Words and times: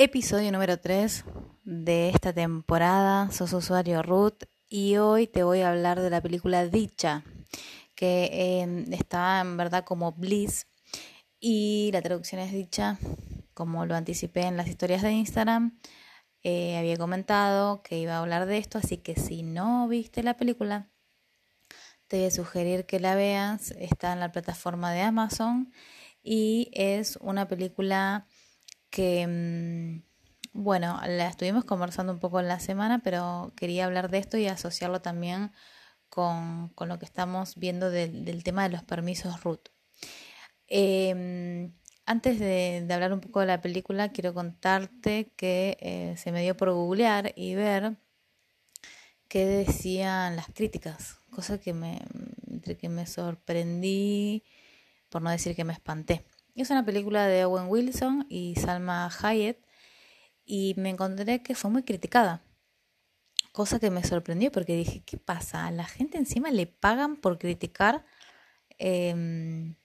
Episodio 0.00 0.52
número 0.52 0.78
3 0.78 1.24
de 1.64 2.10
esta 2.10 2.32
temporada. 2.32 3.32
Sos 3.32 3.52
usuario 3.52 4.00
Ruth 4.00 4.44
y 4.68 4.96
hoy 4.96 5.26
te 5.26 5.42
voy 5.42 5.62
a 5.62 5.70
hablar 5.70 6.00
de 6.00 6.08
la 6.08 6.20
película 6.20 6.64
Dicha, 6.68 7.24
que 7.96 8.60
em, 8.60 8.92
está 8.92 9.40
en 9.40 9.56
verdad 9.56 9.84
como 9.84 10.12
Bliss 10.12 10.68
y 11.40 11.90
la 11.92 12.00
traducción 12.00 12.40
es 12.40 12.52
Dicha, 12.52 12.96
como 13.54 13.86
lo 13.86 13.96
anticipé 13.96 14.42
en 14.42 14.56
las 14.56 14.68
historias 14.68 15.02
de 15.02 15.10
Instagram. 15.10 15.80
Eh, 16.44 16.78
había 16.78 16.96
comentado 16.96 17.82
que 17.82 17.98
iba 17.98 18.14
a 18.14 18.20
hablar 18.20 18.46
de 18.46 18.58
esto, 18.58 18.78
así 18.78 18.98
que 18.98 19.16
si 19.16 19.42
no 19.42 19.88
viste 19.88 20.22
la 20.22 20.36
película, 20.36 20.92
te 22.06 22.18
voy 22.18 22.26
a 22.26 22.30
sugerir 22.30 22.86
que 22.86 23.00
la 23.00 23.16
veas. 23.16 23.72
Está 23.72 24.12
en 24.12 24.20
la 24.20 24.30
plataforma 24.30 24.92
de 24.92 25.00
Amazon 25.00 25.72
y 26.22 26.70
es 26.72 27.18
una 27.20 27.48
película 27.48 28.27
que, 28.90 29.26
mm, 29.26 30.02
bueno, 30.52 31.00
la 31.06 31.28
estuvimos 31.28 31.64
conversando 31.64 32.12
un 32.12 32.20
poco 32.20 32.40
en 32.40 32.48
la 32.48 32.60
semana, 32.60 33.00
pero 33.00 33.52
quería 33.56 33.84
hablar 33.86 34.10
de 34.10 34.18
esto 34.18 34.38
y 34.38 34.46
asociarlo 34.46 35.02
también 35.02 35.52
con, 36.08 36.70
con 36.70 36.88
lo 36.88 36.98
que 36.98 37.04
estamos 37.04 37.56
viendo 37.56 37.90
del 37.90 38.42
tema 38.44 38.64
de 38.64 38.70
los 38.70 38.82
permisos 38.82 39.42
RUT. 39.42 39.68
Em, 40.68 41.72
antes 42.06 42.38
de, 42.38 42.86
hablar 42.90 43.12
un 43.12 43.20
poco 43.20 43.40
de 43.40 43.46
la 43.46 43.60
película, 43.60 44.10
quiero 44.10 44.34
contarte 44.34 45.32
que 45.36 45.76
eh, 45.80 46.14
se 46.16 46.32
me 46.32 46.42
dio 46.42 46.56
por 46.56 46.70
googlear 46.72 47.32
y 47.36 47.54
ver 47.54 47.98
qué 49.28 49.46
decían 49.46 50.36
las 50.36 50.46
críticas, 50.48 51.20
cosa 51.30 51.58
que 51.58 51.74
me, 51.74 52.00
que 52.80 52.88
me 52.88 53.06
sorprendí, 53.06 54.44
por 55.10 55.22
no 55.22 55.30
decir 55.30 55.54
que 55.54 55.64
me 55.64 55.72
espanté. 55.72 56.24
Es 56.58 56.70
una 56.70 56.84
película 56.84 57.28
de 57.28 57.44
Owen 57.44 57.68
Wilson 57.68 58.26
y 58.28 58.56
Salma 58.56 59.08
Hayek 59.22 59.64
y 60.44 60.74
me 60.76 60.90
encontré 60.90 61.40
que 61.40 61.54
fue 61.54 61.70
muy 61.70 61.84
criticada. 61.84 62.42
Cosa 63.52 63.78
que 63.78 63.92
me 63.92 64.02
sorprendió 64.02 64.50
porque 64.50 64.74
dije, 64.74 65.04
¿qué 65.06 65.18
pasa? 65.18 65.68
A 65.68 65.70
la 65.70 65.84
gente 65.84 66.18
encima 66.18 66.50
le 66.50 66.66
pagan 66.66 67.14
por 67.14 67.38
criticar... 67.38 68.04
Em, 68.76 69.76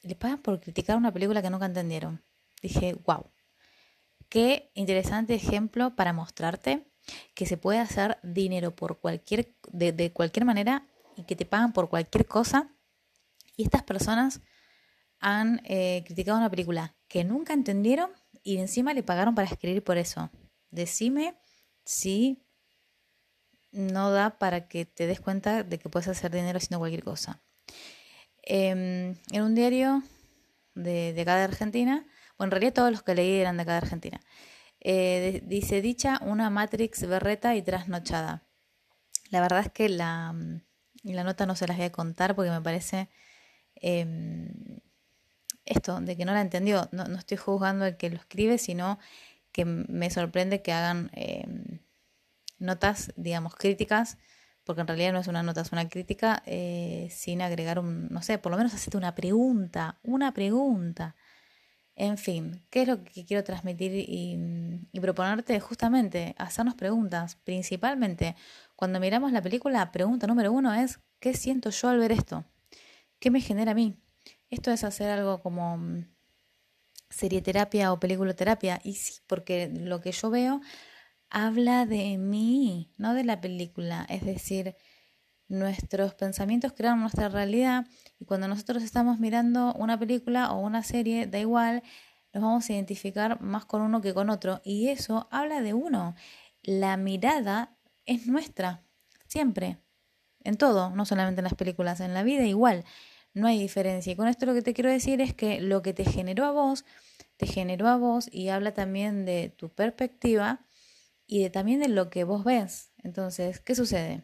le 0.00 0.14
pagan 0.14 0.38
por 0.38 0.60
criticar 0.60 0.96
una 0.96 1.12
película 1.12 1.42
que 1.42 1.50
nunca 1.50 1.66
entendieron. 1.66 2.24
Dije, 2.62 2.94
wow, 3.04 3.30
qué 4.30 4.70
interesante 4.72 5.34
ejemplo 5.34 5.94
para 5.94 6.14
mostrarte 6.14 6.90
que 7.34 7.44
se 7.44 7.58
puede 7.58 7.80
hacer 7.80 8.16
dinero 8.22 8.74
por 8.74 8.98
cualquier, 8.98 9.54
de, 9.72 9.92
de 9.92 10.10
cualquier 10.10 10.46
manera 10.46 10.86
y 11.16 11.24
que 11.24 11.36
te 11.36 11.44
pagan 11.44 11.74
por 11.74 11.90
cualquier 11.90 12.24
cosa. 12.24 12.70
Y 13.58 13.64
estas 13.64 13.82
personas 13.82 14.40
han 15.20 15.60
eh, 15.64 16.02
criticado 16.06 16.38
una 16.38 16.50
película 16.50 16.94
que 17.08 17.24
nunca 17.24 17.52
entendieron 17.52 18.10
y 18.42 18.58
encima 18.58 18.94
le 18.94 19.02
pagaron 19.02 19.34
para 19.34 19.48
escribir 19.48 19.82
por 19.82 19.98
eso. 19.98 20.30
Decime 20.70 21.36
si 21.84 22.44
no 23.72 24.10
da 24.10 24.38
para 24.38 24.68
que 24.68 24.84
te 24.84 25.06
des 25.06 25.20
cuenta 25.20 25.62
de 25.62 25.78
que 25.78 25.88
puedes 25.88 26.08
hacer 26.08 26.30
dinero 26.30 26.58
haciendo 26.58 26.78
cualquier 26.78 27.04
cosa. 27.04 27.42
Em, 28.42 29.16
en 29.30 29.42
un 29.42 29.54
diario 29.54 30.02
de, 30.74 31.12
de 31.12 31.20
acá 31.20 31.36
de 31.36 31.44
Argentina, 31.44 32.06
bueno, 32.38 32.48
en 32.48 32.50
realidad 32.52 32.74
todos 32.74 32.90
los 32.90 33.02
que 33.02 33.14
leí 33.14 33.34
eran 33.40 33.56
de 33.56 33.62
acá 33.62 33.72
de 33.72 33.78
Argentina, 33.78 34.20
eh, 34.80 35.42
dice 35.44 35.82
dicha 35.82 36.20
una 36.22 36.50
Matrix 36.50 37.06
berreta 37.06 37.56
y 37.56 37.62
trasnochada. 37.62 38.46
La 39.30 39.40
verdad 39.40 39.60
es 39.60 39.72
que 39.72 39.88
la, 39.88 40.34
la 41.02 41.24
nota 41.24 41.46
no 41.46 41.56
se 41.56 41.66
las 41.66 41.76
voy 41.76 41.86
a 41.86 41.92
contar 41.92 42.34
porque 42.34 42.50
me 42.50 42.60
parece 42.62 43.10
em, 43.74 44.80
esto, 45.68 46.00
de 46.00 46.16
que 46.16 46.24
no 46.24 46.32
la 46.32 46.40
entendió. 46.40 46.88
No, 46.92 47.04
no, 47.04 47.18
estoy 47.18 47.36
juzgando 47.36 47.86
el 47.86 47.96
que 47.96 48.10
lo 48.10 48.16
escribe, 48.16 48.58
sino 48.58 48.98
que 49.52 49.64
me 49.64 50.10
sorprende 50.10 50.62
que 50.62 50.72
hagan 50.72 51.10
em, 51.14 51.80
notas, 52.58 53.12
digamos, 53.16 53.54
críticas, 53.54 54.18
porque 54.64 54.82
en 54.82 54.86
realidad 54.86 55.12
no 55.12 55.20
es 55.20 55.28
una 55.28 55.42
nota, 55.42 55.62
es 55.62 55.72
una 55.72 55.88
crítica, 55.88 56.42
eh, 56.46 57.08
sin 57.10 57.42
agregar 57.42 57.78
un, 57.78 58.08
no 58.10 58.22
sé, 58.22 58.38
por 58.38 58.52
lo 58.52 58.58
menos 58.58 58.74
hacerte 58.74 58.96
una 58.96 59.14
pregunta, 59.14 59.98
una 60.02 60.32
pregunta. 60.32 61.14
En 61.96 62.16
fin, 62.16 62.62
¿qué 62.70 62.82
es 62.82 62.88
lo 62.88 63.02
que 63.02 63.24
quiero 63.24 63.42
transmitir 63.44 63.92
y, 63.92 64.38
y, 64.92 65.00
proponerte? 65.00 65.58
Justamente 65.58 66.34
hacernos 66.38 66.74
preguntas. 66.74 67.36
Principalmente, 67.44 68.36
cuando 68.76 69.00
miramos 69.00 69.32
la 69.32 69.42
película, 69.42 69.90
pregunta 69.90 70.26
número 70.28 70.52
uno 70.52 70.72
es, 70.74 71.00
¿qué 71.18 71.34
siento 71.34 71.70
yo 71.70 71.88
al 71.88 71.98
ver 71.98 72.12
esto? 72.12 72.44
¿Qué 73.18 73.30
me 73.32 73.40
genera 73.40 73.72
a 73.72 73.74
mí? 73.74 73.96
Esto 74.50 74.70
es 74.70 74.84
hacer 74.84 75.10
algo 75.10 75.40
como 75.42 75.76
mm, 75.76 76.06
serieterapia 77.10 77.92
o 77.92 78.00
peliculoterapia. 78.00 78.80
Y 78.82 78.94
sí, 78.94 79.20
porque 79.26 79.68
lo 79.68 80.00
que 80.00 80.12
yo 80.12 80.30
veo 80.30 80.60
habla 81.30 81.86
de 81.86 82.16
mí, 82.18 82.92
no 82.96 83.14
de 83.14 83.24
la 83.24 83.40
película. 83.40 84.06
Es 84.08 84.24
decir, 84.24 84.76
nuestros 85.48 86.14
pensamientos 86.14 86.72
crean 86.72 87.00
nuestra 87.00 87.28
realidad 87.28 87.86
y 88.18 88.24
cuando 88.24 88.48
nosotros 88.48 88.82
estamos 88.82 89.18
mirando 89.18 89.74
una 89.74 89.98
película 89.98 90.52
o 90.52 90.60
una 90.60 90.82
serie, 90.82 91.26
da 91.26 91.38
igual, 91.38 91.82
nos 92.32 92.42
vamos 92.42 92.68
a 92.68 92.72
identificar 92.72 93.40
más 93.40 93.64
con 93.66 93.82
uno 93.82 94.00
que 94.00 94.14
con 94.14 94.30
otro. 94.30 94.60
Y 94.64 94.88
eso 94.88 95.28
habla 95.30 95.60
de 95.60 95.74
uno. 95.74 96.14
La 96.62 96.96
mirada 96.96 97.76
es 98.06 98.26
nuestra, 98.26 98.82
siempre, 99.26 99.78
en 100.44 100.56
todo, 100.56 100.90
no 100.90 101.04
solamente 101.04 101.40
en 101.40 101.44
las 101.44 101.54
películas, 101.54 102.00
en 102.00 102.14
la 102.14 102.22
vida 102.22 102.44
igual 102.44 102.84
no 103.38 103.46
hay 103.46 103.58
diferencia. 103.58 104.12
Y 104.12 104.16
con 104.16 104.28
esto 104.28 104.46
lo 104.46 104.54
que 104.54 104.62
te 104.62 104.74
quiero 104.74 104.90
decir 104.90 105.20
es 105.20 105.34
que 105.34 105.60
lo 105.60 105.82
que 105.82 105.94
te 105.94 106.04
generó 106.04 106.44
a 106.44 106.50
vos, 106.50 106.84
te 107.36 107.46
generó 107.46 107.88
a 107.88 107.96
vos 107.96 108.28
y 108.32 108.48
habla 108.48 108.74
también 108.74 109.24
de 109.24 109.48
tu 109.48 109.70
perspectiva 109.70 110.66
y 111.26 111.42
de, 111.42 111.50
también 111.50 111.80
de 111.80 111.88
lo 111.88 112.10
que 112.10 112.24
vos 112.24 112.44
ves. 112.44 112.90
Entonces, 113.02 113.60
¿qué 113.60 113.74
sucede? 113.74 114.22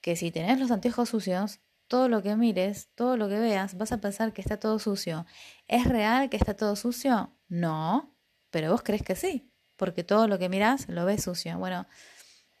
Que 0.00 0.16
si 0.16 0.30
tenés 0.30 0.58
los 0.58 0.70
anteojos 0.70 1.08
sucios, 1.08 1.60
todo 1.86 2.08
lo 2.08 2.22
que 2.22 2.36
mires, 2.36 2.88
todo 2.94 3.16
lo 3.16 3.28
que 3.28 3.38
veas, 3.38 3.76
vas 3.76 3.92
a 3.92 4.00
pensar 4.00 4.32
que 4.32 4.40
está 4.40 4.58
todo 4.58 4.78
sucio. 4.78 5.26
¿Es 5.68 5.86
real 5.86 6.30
que 6.30 6.36
está 6.36 6.54
todo 6.54 6.74
sucio? 6.74 7.36
No, 7.48 8.16
pero 8.50 8.72
vos 8.72 8.82
crees 8.82 9.02
que 9.02 9.14
sí, 9.14 9.52
porque 9.76 10.02
todo 10.02 10.26
lo 10.26 10.38
que 10.38 10.48
miras 10.48 10.88
lo 10.88 11.04
ves 11.04 11.22
sucio. 11.22 11.58
Bueno, 11.58 11.86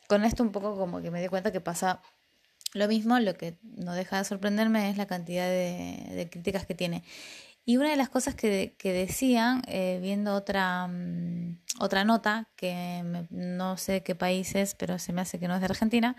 con 0.06 0.24
esto 0.24 0.42
un 0.42 0.52
poco 0.52 0.76
como 0.76 1.00
que 1.00 1.10
me 1.10 1.22
di 1.22 1.28
cuenta 1.28 1.50
que 1.50 1.60
pasa 1.60 2.02
lo 2.74 2.88
mismo, 2.88 3.18
lo 3.18 3.34
que 3.34 3.56
no 3.62 3.94
deja 3.94 4.18
de 4.18 4.24
sorprenderme 4.24 4.90
es 4.90 4.96
la 4.96 5.06
cantidad 5.06 5.46
de, 5.48 6.28
críticas 6.30 6.66
que 6.66 6.74
tiene. 6.74 7.02
Y 7.64 7.76
una 7.76 7.90
de 7.90 7.96
las 7.96 8.08
cosas 8.08 8.34
que, 8.34 8.74
decían, 8.82 9.62
eh, 9.68 9.98
viendo 10.02 10.34
otra, 10.34 10.88
mm, 10.88 11.58
otra 11.80 12.04
nota, 12.04 12.48
que 12.56 13.26
no 13.30 13.76
sé 13.76 14.02
qué 14.02 14.14
país 14.14 14.54
es, 14.54 14.74
pero 14.74 14.98
se 14.98 15.12
me 15.12 15.20
hace 15.20 15.38
que 15.38 15.48
no 15.48 15.54
es 15.54 15.60
de 15.60 15.66
Argentina, 15.66 16.16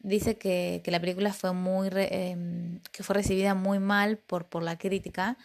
dice 0.00 0.36
que, 0.38 0.82
la 0.86 1.00
película 1.00 1.32
fue 1.32 1.52
muy 1.52 1.88
em, 1.92 2.80
que 2.92 3.02
fue 3.02 3.14
recibida 3.14 3.54
muy 3.54 3.78
mal 3.78 4.18
por, 4.18 4.46
por 4.46 4.62
la 4.62 4.76
crítica 4.76 5.38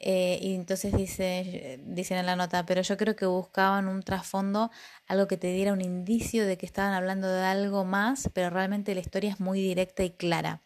eh, 0.00 0.38
y 0.40 0.54
entonces 0.54 0.92
dice, 0.96 1.80
dicen 1.84 2.18
en 2.18 2.26
la 2.26 2.36
nota, 2.36 2.64
pero 2.66 2.82
yo 2.82 2.96
creo 2.96 3.16
que 3.16 3.26
buscaban 3.26 3.88
un 3.88 4.02
trasfondo, 4.02 4.70
algo 5.06 5.26
que 5.26 5.36
te 5.36 5.52
diera 5.52 5.72
un 5.72 5.80
indicio 5.80 6.46
de 6.46 6.56
que 6.56 6.66
estaban 6.66 6.92
hablando 6.92 7.28
de 7.28 7.42
algo 7.42 7.84
más, 7.84 8.30
pero 8.32 8.50
realmente 8.50 8.94
la 8.94 9.00
historia 9.00 9.30
es 9.30 9.40
muy 9.40 9.60
directa 9.60 10.04
y 10.04 10.10
clara. 10.10 10.62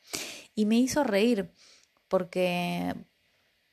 Y 0.55 0.67
me 0.67 0.77
hizo 0.77 1.03
reír 1.03 1.51
porque, 2.09 2.95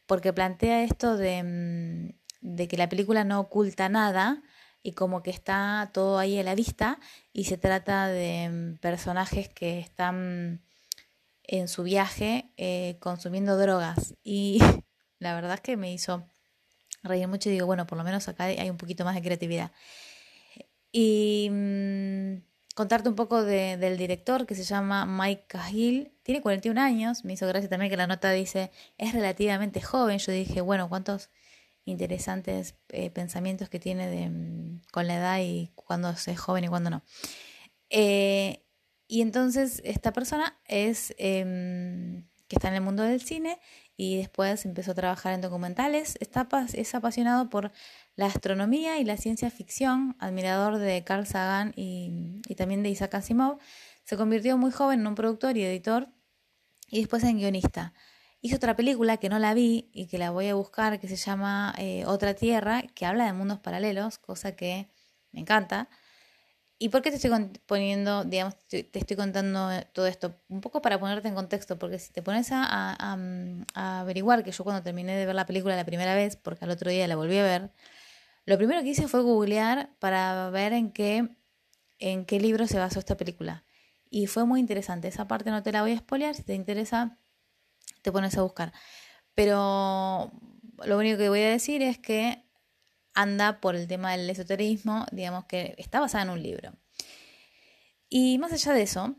porque 0.06 0.32
plantea 0.34 0.84
esto 0.84 1.18
de, 1.18 2.14
mm, 2.42 2.68
que 2.68 2.78
la 2.78 2.90
película 2.90 3.24
no 3.26 3.42
oculta 3.42 3.90
nada 3.90 4.42
y 4.82 4.94
como 4.94 5.24
que 5.24 5.32
está 5.32 5.90
todo 5.94 6.20
ahí 6.20 6.40
a 6.40 6.44
la 6.44 6.56
vista 6.56 7.00
y 7.34 7.46
se 7.46 7.58
trata 7.58 8.08
de 8.08 8.50
mm, 8.50 8.78
personajes 8.78 9.50
que 9.50 9.80
están 9.80 10.64
en 11.44 11.68
su 11.68 11.84
viaje 11.84 12.52
eh, 12.58 12.98
consumiendo 13.02 13.58
drogas 13.58 14.16
y 14.24 14.60
la 15.20 15.36
verdad 15.36 15.56
es 15.56 15.62
que 15.62 15.78
me 15.78 15.92
hizo 15.92 16.26
reír 17.04 17.28
mucho 17.28 17.50
y 17.50 17.54
digo, 17.54 17.66
bueno, 17.66 17.88
por 17.88 17.98
lo 17.98 18.04
menos 18.04 18.28
acá 18.28 18.46
hay 18.46 18.70
un 18.70 18.78
poquito 18.78 19.06
más 19.06 19.16
de 19.16 19.22
creatividad. 19.22 19.72
Y 20.92 21.50
mm, 21.52 22.42
contarte 22.76 23.10
un 23.10 23.16
poco 23.16 23.44
del 23.44 23.98
director 23.98 24.46
que 24.46 24.56
se 24.56 24.64
llama 24.64 25.06
Mike 25.06 25.46
Cahill, 25.48 26.12
tiene 26.24 26.42
41 26.42 26.80
años, 26.80 27.26
me 27.26 27.34
hizo 27.34 27.48
gracia 27.48 27.70
también 27.70 27.90
que 27.90 27.98
la 27.98 28.08
nota 28.08 28.32
dice, 28.32 28.72
es 28.98 29.14
relativamente 29.14 29.82
joven, 29.82 30.18
yo 30.18 30.32
dije, 30.32 30.62
bueno, 30.62 30.90
cuántos 30.90 31.30
interesantes 31.86 32.76
eh, 32.90 33.10
pensamientos 33.10 33.70
que 33.70 33.80
tiene 33.80 34.08
de, 34.08 34.30
mm, 34.30 34.82
con 34.92 35.08
la 35.08 35.18
edad 35.18 35.40
y 35.42 35.72
cuándo 35.76 36.10
es 36.10 36.40
joven 36.40 36.64
y 36.64 36.68
cuándo 36.68 36.90
no. 36.90 37.04
Eh, 37.90 38.64
y 39.08 39.22
entonces 39.22 39.82
esta 39.84 40.14
persona 40.14 40.60
es 40.66 41.16
em, 41.18 42.28
que 42.48 42.56
está 42.56 42.68
en 42.70 42.76
el 42.76 42.82
mundo 42.82 43.04
del 43.04 43.22
cine 43.22 43.60
y 44.02 44.16
después 44.16 44.64
empezó 44.64 44.92
a 44.92 44.96
trabajar 44.96 45.34
en 45.34 45.42
documentales. 45.42 46.16
Está, 46.22 46.48
es 46.74 46.96
apasionado 46.96 47.50
por 47.50 47.74
la 48.16 48.28
astronomía 48.28 48.98
y 48.98 49.04
la 49.04 49.18
ciencia 49.18 49.52
ficción, 49.52 50.16
admirador 50.20 50.78
de 50.78 51.04
Carl 51.04 51.28
Sagan 51.28 51.74
y, 51.76 52.40
también 52.56 52.82
de 52.82 52.88
Isaac 52.88 53.16
Asimov. 53.16 53.58
Se 54.06 54.16
convirtió 54.16 54.58
muy 54.58 54.72
joven 54.72 55.02
en 55.02 55.08
un 55.08 55.16
productor 55.16 55.58
y 55.58 55.66
editor 55.66 56.08
y 56.88 57.00
después 57.00 57.26
en 57.26 57.40
guionista. 57.40 57.94
hizo 58.40 58.56
otra 58.56 58.74
película 58.78 59.18
que 59.18 59.28
no 59.28 59.38
la 59.38 59.54
vi 59.54 59.90
y 59.92 60.08
que 60.08 60.18
la 60.18 60.32
voy 60.32 60.48
a 60.48 60.56
buscar, 60.56 61.02
que 61.02 61.10
se 61.10 61.18
llama 61.18 61.76
eh, 61.78 62.06
Otra 62.06 62.36
Tierra, 62.36 62.84
que 62.96 63.06
habla 63.06 63.26
de 63.26 63.34
mundos 63.34 63.60
paralelos, 63.60 64.18
cosa 64.18 64.56
que 64.56 64.88
me 65.34 65.42
encanta. 65.42 65.90
¿Y 66.82 66.90
por 66.90 67.02
qué 67.02 67.12
te 67.12 67.18
estoy 67.18 67.32
poniendo, 67.66 68.24
digamos, 68.24 68.56
te, 68.68 68.90
estoy 68.94 69.18
contando 69.18 69.70
todo 69.92 70.08
esto? 70.08 70.34
Un 70.48 70.62
poco 70.62 70.82
para 70.82 70.98
ponerte 70.98 71.28
en 71.28 71.36
contexto, 71.36 71.78
porque 71.78 72.00
si 72.00 72.14
te 72.14 72.22
pones 72.22 72.54
a, 72.54 72.64
a, 72.64 74.00
averiguar, 74.00 74.46
que 74.46 74.52
yo 74.52 74.64
cuando 74.64 74.82
terminé 74.82 75.18
de 75.18 75.26
ver 75.26 75.36
la 75.36 75.46
película 75.46 75.76
la 75.76 75.86
primera 75.86 76.16
vez, 76.16 76.38
porque 76.38 76.64
al 76.64 76.72
otro 76.72 76.90
día 76.90 77.06
la 77.08 77.18
volví 77.18 77.38
a 77.38 77.44
ver, 77.44 77.72
lo 78.46 78.58
primero 78.58 78.82
que 78.82 78.88
hice 78.88 79.10
fue 79.10 79.22
googlear 79.22 79.90
para 80.00 80.50
ver 80.52 80.72
en 80.72 80.92
qué, 80.94 81.28
en 82.00 82.26
qué 82.26 82.40
libro 82.40 82.66
se 82.66 82.80
basó 82.80 83.00
esta 83.00 83.18
película. 83.18 83.66
Y 84.10 84.28
fue 84.28 84.46
muy 84.46 84.62
interesante. 84.62 85.10
Esa 85.10 85.28
parte 85.28 85.52
no 85.52 85.62
te 85.64 85.74
la 85.74 85.82
voy 85.82 85.92
a 85.92 85.98
spoilear, 85.98 86.34
si 86.34 86.44
te 86.44 86.56
interesa, 86.56 87.18
te 88.02 88.12
pones 88.12 88.38
a 88.38 88.42
buscar. 88.42 88.72
Pero 89.36 90.32
lo 90.86 90.98
único 90.98 91.18
que 91.18 91.30
voy 91.30 91.42
a 91.42 91.50
decir 91.50 91.82
es 91.82 92.00
que 92.00 92.49
anda 93.14 93.60
por 93.60 93.76
el 93.76 93.88
tema 93.88 94.12
del 94.12 94.30
esoterismo, 94.30 95.06
digamos 95.12 95.46
que 95.46 95.76
está 95.78 96.00
basada 96.00 96.24
en 96.24 96.30
un 96.30 96.44
libro. 96.44 96.74
Y 98.10 98.38
más 98.40 98.52
allá 98.52 98.74
de 98.74 98.82
eso, 98.82 99.16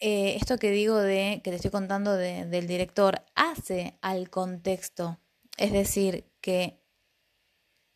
eh, 0.00 0.36
esto 0.36 0.58
que 0.58 0.70
digo 0.70 0.96
de 0.96 1.40
que 1.42 1.50
te 1.50 1.56
estoy 1.56 1.70
contando 1.70 2.16
del 2.16 2.66
director 2.66 3.24
hace 3.34 3.98
al 4.02 4.30
contexto, 4.30 5.18
es 5.56 5.72
decir, 5.72 6.30
que 6.40 6.80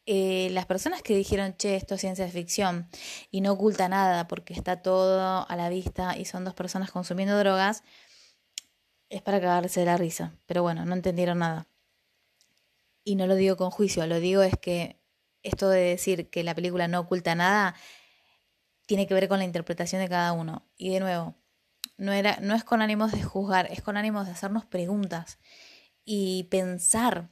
eh, 0.06 0.48
las 0.50 0.66
personas 0.66 1.02
que 1.02 1.14
dijeron, 1.14 1.56
che, 1.56 1.76
esto 1.76 1.94
es 1.94 2.00
ciencia 2.00 2.26
ficción 2.28 2.88
y 3.30 3.40
no 3.40 3.52
oculta 3.52 3.88
nada 3.88 4.26
porque 4.26 4.52
está 4.52 4.82
todo 4.82 5.46
a 5.48 5.56
la 5.56 5.68
vista 5.68 6.16
y 6.16 6.24
son 6.24 6.44
dos 6.44 6.54
personas 6.54 6.90
consumiendo 6.90 7.38
drogas, 7.38 7.84
es 9.10 9.22
para 9.22 9.40
cagarse 9.40 9.80
de 9.80 9.86
la 9.86 9.96
risa. 9.96 10.34
Pero 10.46 10.62
bueno, 10.62 10.84
no 10.84 10.94
entendieron 10.94 11.38
nada. 11.38 11.68
Y 13.04 13.16
no 13.16 13.26
lo 13.26 13.36
digo 13.36 13.56
con 13.56 13.70
juicio, 13.70 14.06
lo 14.06 14.18
digo 14.20 14.42
es 14.42 14.56
que 14.58 15.01
esto 15.42 15.68
de 15.68 15.80
decir 15.80 16.30
que 16.30 16.44
la 16.44 16.54
película 16.54 16.88
no 16.88 17.00
oculta 17.00 17.34
nada 17.34 17.74
tiene 18.86 19.06
que 19.06 19.14
ver 19.14 19.28
con 19.28 19.38
la 19.38 19.44
interpretación 19.44 20.02
de 20.02 20.08
cada 20.08 20.32
uno. 20.32 20.68
Y 20.76 20.90
de 20.90 21.00
nuevo, 21.00 21.34
no, 21.96 22.12
era, 22.12 22.38
no 22.40 22.54
es 22.54 22.64
con 22.64 22.82
ánimos 22.82 23.12
de 23.12 23.22
juzgar, 23.22 23.68
es 23.70 23.82
con 23.82 23.96
ánimos 23.96 24.26
de 24.26 24.32
hacernos 24.32 24.64
preguntas 24.66 25.38
y 26.04 26.44
pensar 26.44 27.30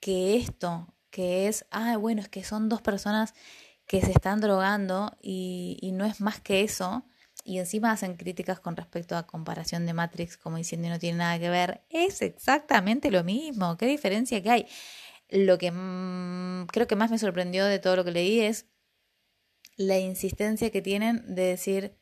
que 0.00 0.36
esto, 0.36 0.94
que 1.10 1.48
es, 1.48 1.66
ah, 1.70 1.96
bueno, 1.96 2.20
es 2.20 2.28
que 2.28 2.44
son 2.44 2.68
dos 2.68 2.82
personas 2.82 3.34
que 3.86 4.00
se 4.00 4.12
están 4.12 4.40
drogando 4.40 5.16
y, 5.20 5.90
no 5.94 6.04
es 6.04 6.20
más 6.20 6.40
que 6.40 6.62
eso, 6.62 7.04
y 7.44 7.58
encima 7.58 7.92
hacen 7.92 8.16
críticas 8.16 8.60
con 8.60 8.76
respecto 8.76 9.16
a 9.16 9.26
comparación 9.26 9.84
de 9.84 9.92
Matrix 9.92 10.36
como 10.36 10.56
diciendo 10.56 10.88
no 10.88 10.98
tiene 10.98 11.18
nada 11.18 11.38
que 11.38 11.50
ver, 11.50 11.82
es 11.90 12.22
exactamente 12.22 13.10
lo 13.10 13.24
mismo, 13.24 13.76
qué 13.76 13.86
diferencia 13.86 14.42
que 14.42 14.50
hay. 14.50 14.66
Lo 15.34 15.58
que 15.58 15.72
creo 16.68 16.86
que 16.86 16.94
más 16.94 17.10
me 17.10 17.18
sorprendió 17.18 17.64
de 17.64 17.80
todo 17.80 17.96
lo 17.96 18.04
que 18.04 18.12
leí 18.12 18.38
es 18.38 18.66
la 19.76 19.98
insistencia 19.98 20.70
que 20.70 20.80
tienen 20.80 21.34
de 21.34 21.42
decir, 21.42 21.98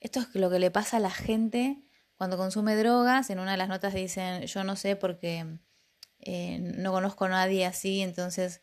esto 0.00 0.18
es 0.18 0.34
lo 0.34 0.50
que 0.50 0.58
le 0.58 0.72
pasa 0.72 0.96
a 0.96 1.00
la 1.00 1.12
gente 1.12 1.80
cuando 2.16 2.36
consume 2.36 2.74
drogas. 2.74 3.30
En 3.30 3.38
una 3.38 3.52
de 3.52 3.56
las 3.56 3.68
notas 3.68 3.94
dicen, 3.94 4.46
yo 4.46 4.64
no 4.64 4.74
sé 4.74 4.96
porque 4.96 5.60
eh, 6.18 6.58
no 6.58 6.90
conozco 6.90 7.26
a 7.26 7.28
nadie 7.28 7.66
así, 7.66 8.00
entonces 8.00 8.62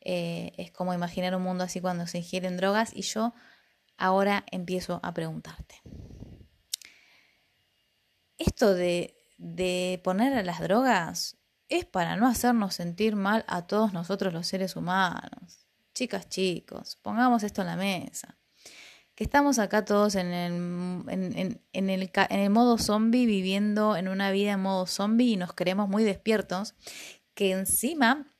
eh, 0.00 0.52
es 0.56 0.70
como 0.70 0.94
imaginar 0.94 1.36
un 1.36 1.42
mundo 1.42 1.64
así 1.64 1.82
cuando 1.82 2.06
se 2.06 2.16
ingieren 2.16 2.56
drogas. 2.56 2.92
Y 2.94 3.02
yo 3.02 3.34
ahora 3.98 4.46
empiezo 4.50 4.98
a 5.02 5.12
preguntarte. 5.12 5.82
Esto 8.38 8.74
de, 8.74 9.14
de 9.36 10.00
poner 10.02 10.32
a 10.32 10.42
las 10.42 10.60
drogas 10.60 11.37
es 11.68 11.84
para 11.84 12.16
no 12.16 12.26
hacernos 12.26 12.74
sentir 12.74 13.16
mal 13.16 13.44
a 13.46 13.66
todos 13.66 13.92
nosotros 13.92 14.32
los 14.32 14.46
seres 14.46 14.76
humanos. 14.76 15.66
Chicas, 15.94 16.28
chicos, 16.28 16.96
pongamos 17.02 17.42
esto 17.42 17.62
en 17.62 17.66
la 17.66 17.76
mesa. 17.76 18.38
Que 19.14 19.24
estamos 19.24 19.58
acá 19.58 19.84
todos 19.84 20.14
en 20.14 20.28
el, 20.28 20.52
en, 21.08 21.60
en, 21.72 21.90
el, 21.90 22.50
modo 22.50 22.78
zombie, 22.78 23.26
viviendo 23.26 23.96
en 23.96 24.06
una 24.06 24.30
vida 24.30 24.52
en 24.52 24.60
modo 24.60 24.86
zombie 24.86 25.32
y 25.32 25.36
nos 25.36 25.52
creemos 25.54 25.88
muy 25.88 26.04
despiertos, 26.04 26.76
que 27.34 27.50
encima 27.50 28.32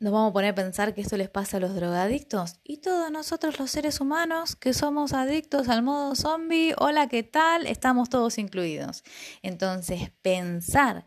nos 0.00 0.12
vamos 0.12 0.30
a 0.30 0.32
poner 0.34 0.52
a 0.52 0.54
pensar 0.54 0.92
que 0.92 1.00
esto 1.00 1.16
les 1.16 1.30
pasa 1.30 1.56
a 1.56 1.60
los 1.60 1.74
drogadictos 1.74 2.60
y 2.62 2.78
todos 2.78 3.10
nosotros 3.10 3.58
los 3.58 3.70
seres 3.70 4.00
humanos 4.00 4.54
que 4.54 4.74
somos 4.74 5.14
adictos 5.14 5.70
al 5.70 5.82
modo 5.82 6.14
zombie, 6.14 6.74
hola, 6.76 7.08
¿qué 7.08 7.22
tal? 7.22 7.66
Estamos 7.66 8.10
todos 8.10 8.36
incluidos. 8.36 9.02
Entonces, 9.40 10.10
pensar 10.20 11.06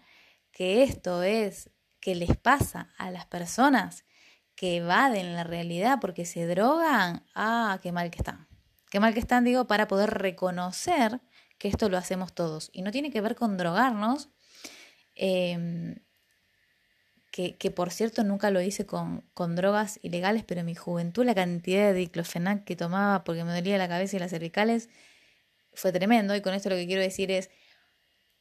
que 0.57 0.81
esto 0.81 1.21
es 1.21 1.69
que 1.99 2.15
les 2.15 2.35
pasa 2.35 2.91
a 2.97 3.11
las 3.11 3.27
personas 3.27 4.05
que 4.55 4.77
evaden 4.77 5.33
la 5.33 5.43
realidad 5.43 5.99
porque 6.01 6.25
se 6.25 6.47
drogan, 6.47 7.23
ah, 7.35 7.77
qué 7.83 7.91
mal 7.91 8.09
que 8.09 8.17
están. 8.17 8.47
Qué 8.89 8.99
mal 8.99 9.13
que 9.13 9.19
están, 9.19 9.43
digo, 9.43 9.67
para 9.67 9.87
poder 9.87 10.09
reconocer 10.09 11.21
que 11.59 11.67
esto 11.67 11.89
lo 11.89 11.97
hacemos 11.97 12.33
todos. 12.33 12.71
Y 12.73 12.81
no 12.81 12.89
tiene 12.89 13.11
que 13.11 13.21
ver 13.21 13.35
con 13.35 13.55
drogarnos, 13.55 14.29
em, 15.13 15.97
que, 17.31 17.55
que, 17.59 17.69
por 17.69 17.91
cierto 17.91 18.23
nunca 18.23 18.49
lo 18.49 18.59
hice 18.59 18.87
con, 18.87 19.29
con, 19.35 19.55
drogas 19.55 19.99
ilegales, 20.01 20.43
pero 20.43 20.61
en 20.61 20.65
mi 20.65 20.73
juventud 20.73 21.23
la 21.23 21.35
cantidad 21.35 21.93
de 21.93 21.93
diclofenac 21.93 22.63
que 22.63 22.75
tomaba 22.75 23.23
porque 23.23 23.43
me 23.43 23.53
dolía 23.53 23.77
la 23.77 23.87
cabeza 23.87 24.15
y 24.15 24.19
las 24.19 24.31
cervicales 24.31 24.89
fue 25.73 25.91
tremendo. 25.91 26.35
Y 26.35 26.41
con 26.41 26.55
esto 26.55 26.71
lo 26.71 26.77
que 26.77 26.87
quiero 26.87 27.03
decir 27.03 27.29
es, 27.29 27.51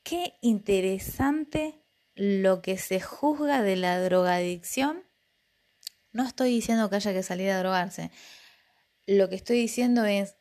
qué 0.02 0.38
interesante 0.40 1.82
lo 2.16 2.62
que 2.62 2.78
se 2.78 3.00
juzga 3.00 3.62
de 3.62 3.76
la 3.76 4.00
drogadicción, 4.00 5.04
no 6.12 6.24
estoy 6.24 6.50
diciendo 6.50 6.88
que 6.88 6.96
haya 6.96 7.12
que 7.12 7.22
salir 7.22 7.50
a 7.50 7.58
drogarse. 7.58 8.10
Lo 9.06 9.28
que 9.28 9.36
estoy 9.36 9.58
diciendo 9.58 10.04
es 10.04 10.36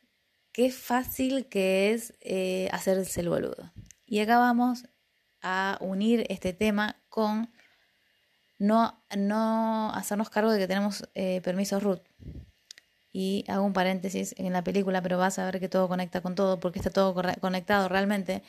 qué 0.53 0.71
fácil 0.71 1.47
que 1.47 1.93
es 1.93 2.13
eh, 2.21 2.69
hacerse 2.71 3.19
el 3.19 3.29
boludo. 3.29 3.73
Y 4.05 4.19
acá 4.19 4.37
vamos 4.37 4.85
a 5.41 5.77
unir 5.81 6.25
este 6.29 6.53
tema 6.53 7.03
con 7.09 7.51
no, 8.57 9.03
no 9.17 9.91
hacernos 9.93 10.29
cargo 10.29 10.51
de 10.51 10.59
que 10.59 10.67
tenemos 10.67 11.09
eh, 11.13 11.41
permisos 11.43 11.83
root. 11.83 12.01
Y 13.11 13.45
hago 13.47 13.65
un 13.65 13.73
paréntesis 13.73 14.33
en 14.37 14.53
la 14.53 14.63
película, 14.63 15.01
pero 15.01 15.17
vas 15.17 15.39
a 15.39 15.45
ver 15.45 15.59
que 15.59 15.69
todo 15.69 15.87
conecta 15.87 16.21
con 16.21 16.35
todo, 16.35 16.59
porque 16.59 16.79
está 16.79 16.89
todo 16.89 17.13
conectado 17.39 17.89
realmente. 17.89 18.43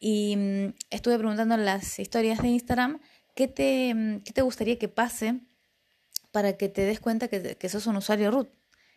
Y 0.00 0.36
mm, 0.36 0.74
estuve 0.90 1.18
preguntando 1.18 1.54
en 1.54 1.64
las 1.64 1.98
historias 1.98 2.40
de 2.42 2.48
Instagram 2.48 3.00
qué 3.36 3.46
te, 3.46 3.94
mm, 3.94 4.20
qué 4.22 4.32
te 4.32 4.42
gustaría 4.42 4.78
que 4.78 4.88
pase 4.88 5.40
para 6.32 6.56
que 6.56 6.68
te 6.68 6.82
des 6.82 7.00
cuenta 7.00 7.28
que, 7.28 7.56
que 7.56 7.68
sos 7.68 7.86
un 7.86 7.96
usuario 7.96 8.30
root, 8.30 8.50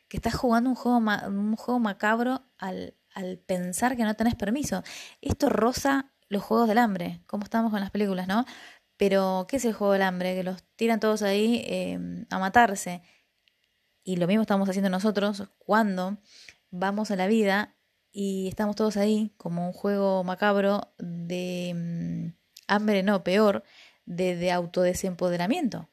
que 0.08 0.18
estás 0.18 0.34
jugando 0.34 0.70
un 0.70 0.76
juego, 0.76 0.98
un 0.98 1.56
juego 1.56 1.80
macabro 1.80 2.42
al, 2.58 2.96
al 3.14 3.38
pensar 3.40 3.98
que 3.98 4.04
no 4.04 4.16
tenés 4.16 4.36
permiso. 4.36 4.84
Esto 5.22 5.50
roza 5.50 6.12
los 6.30 6.42
juegos 6.42 6.68
del 6.68 6.78
hambre, 6.78 7.22
como 7.28 7.44
estamos 7.44 7.72
con 7.72 7.80
las 7.80 7.92
películas, 7.92 8.28
¿no? 8.28 8.46
Pero, 8.98 9.46
¿qué 9.50 9.58
es 9.58 9.66
el 9.66 9.74
juego 9.74 9.94
del 9.94 10.04
hambre? 10.04 10.36
Que 10.36 10.44
los 10.44 10.64
tiran 10.76 11.00
todos 11.00 11.24
ahí 11.24 11.64
em, 11.68 12.26
a 12.30 12.40
matarse. 12.40 13.02
Y 14.04 14.18
lo 14.18 14.28
mismo 14.28 14.42
estamos 14.44 14.70
haciendo 14.70 14.90
nosotros 14.90 15.50
cuando 15.58 16.18
vamos 16.70 17.12
a 17.12 17.16
la 17.16 17.28
vida 17.28 17.76
y 18.14 18.48
estamos 18.48 18.76
todos 18.76 18.96
ahí 18.96 19.34
como 19.38 19.66
un 19.66 19.74
juego 19.74 20.24
macabro 20.24 20.94
de 21.00 21.74
mm, 21.76 22.38
hambre, 22.68 23.04
no, 23.04 23.24
peor, 23.24 23.64
de, 24.06 24.36
de 24.36 24.52
autodesempoderamiento. 24.52 25.90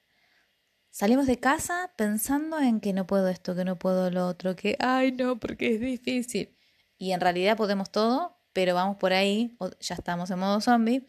Salimos 0.91 1.27
de 1.27 1.41
casa 1.41 1.93
pensando 1.97 2.61
en 2.61 2.81
que 2.81 2.93
no 2.93 3.07
puedo 3.07 3.29
esto, 3.29 3.55
que 3.57 3.65
no 3.65 3.79
puedo 3.79 4.11
lo 4.11 4.27
otro, 4.27 4.55
que, 4.55 4.77
ay, 4.81 5.13
no, 5.13 5.41
porque 5.41 5.75
es 5.75 5.81
difícil. 5.81 6.57
Y 6.99 7.13
en 7.13 7.21
realidad 7.21 7.57
podemos 7.57 7.91
todo, 7.91 8.39
pero 8.53 8.75
vamos 8.75 8.99
por 8.99 9.13
ahí, 9.15 9.57
ya 9.81 9.95
estamos 9.95 10.31
en 10.31 10.41
modo 10.41 10.61
zombie, 10.61 11.09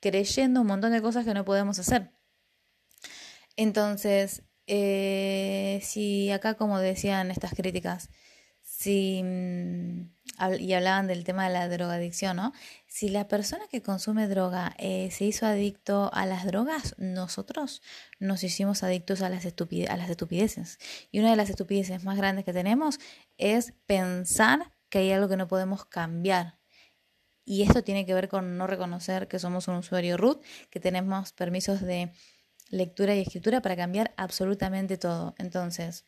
creyendo 0.00 0.60
un 0.60 0.66
montón 0.66 0.92
de 0.92 1.00
cosas 1.00 1.24
que 1.24 1.32
no 1.32 1.44
podemos 1.44 1.78
hacer. 1.78 2.12
Entonces, 3.56 4.42
eh, 4.66 5.80
si 5.82 6.30
acá, 6.30 6.54
como 6.54 6.78
decían 6.78 7.30
estas 7.30 7.54
críticas, 7.54 8.10
si 8.62 9.22
mm, 9.22 10.10
y 10.58 10.72
hablaban 10.72 11.06
del 11.06 11.24
tema 11.24 11.46
de 11.46 11.52
la 11.52 11.68
drogadicción, 11.68 12.36
¿no? 12.36 12.52
Si 12.86 13.08
la 13.08 13.28
persona 13.28 13.64
que 13.70 13.82
consume 13.82 14.28
droga 14.28 14.74
eh, 14.78 15.10
se 15.10 15.24
hizo 15.24 15.46
adicto 15.46 16.10
a 16.12 16.26
las 16.26 16.44
drogas, 16.44 16.94
nosotros 16.98 17.82
nos 18.18 18.42
hicimos 18.42 18.82
adictos 18.82 19.22
a 19.22 19.28
las, 19.28 19.44
a 19.44 19.96
las 19.96 20.10
estupideces. 20.10 20.78
Y 21.10 21.20
una 21.20 21.30
de 21.30 21.36
las 21.36 21.50
estupideces 21.50 22.04
más 22.04 22.16
grandes 22.16 22.44
que 22.44 22.52
tenemos 22.52 22.98
es 23.38 23.74
pensar 23.86 24.72
que 24.88 24.98
hay 24.98 25.12
algo 25.12 25.28
que 25.28 25.36
no 25.36 25.48
podemos 25.48 25.84
cambiar. 25.84 26.58
Y 27.44 27.62
esto 27.62 27.82
tiene 27.82 28.06
que 28.06 28.14
ver 28.14 28.28
con 28.28 28.56
no 28.56 28.66
reconocer 28.66 29.28
que 29.28 29.38
somos 29.38 29.68
un 29.68 29.76
usuario 29.76 30.16
root, 30.16 30.42
que 30.70 30.80
tenemos 30.80 31.32
permisos 31.32 31.80
de 31.80 32.12
lectura 32.68 33.14
y 33.14 33.20
escritura 33.20 33.60
para 33.60 33.76
cambiar 33.76 34.14
absolutamente 34.16 34.96
todo. 34.96 35.34
Entonces, 35.38 36.04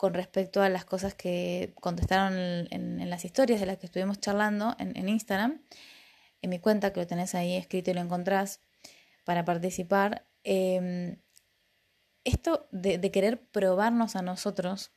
con 0.00 0.14
respecto 0.14 0.62
a 0.62 0.70
las 0.70 0.86
cosas 0.86 1.14
que 1.14 1.74
contestaron 1.78 2.32
en, 2.70 3.10
las 3.10 3.26
historias 3.26 3.60
de 3.60 3.66
las 3.66 3.76
que 3.76 3.84
estuvimos 3.84 4.18
charlando 4.18 4.74
en, 4.78 5.06
Instagram. 5.06 5.60
en 6.40 6.48
mi 6.48 6.58
cuenta, 6.58 6.90
que 6.90 7.00
lo 7.00 7.06
tenés 7.06 7.34
ahí 7.34 7.54
escrito 7.54 7.90
y 7.90 7.94
lo 7.94 8.00
encontrás 8.00 8.62
para 9.26 9.44
participar. 9.44 10.26
Em, 10.42 11.20
esto 12.24 12.66
de, 12.72 12.96
de 12.96 13.10
querer 13.10 13.46
probarnos 13.50 14.16
a 14.16 14.22
nosotros, 14.22 14.90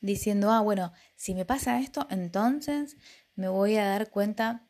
diciendo, 0.00 0.50
ah, 0.50 0.62
bueno, 0.62 0.92
si 1.14 1.36
me 1.36 1.44
pasa 1.44 1.78
esto, 1.78 2.08
entonces 2.10 2.96
me 3.36 3.46
voy 3.46 3.76
a 3.76 3.86
dar 3.86 4.10
cuenta 4.10 4.68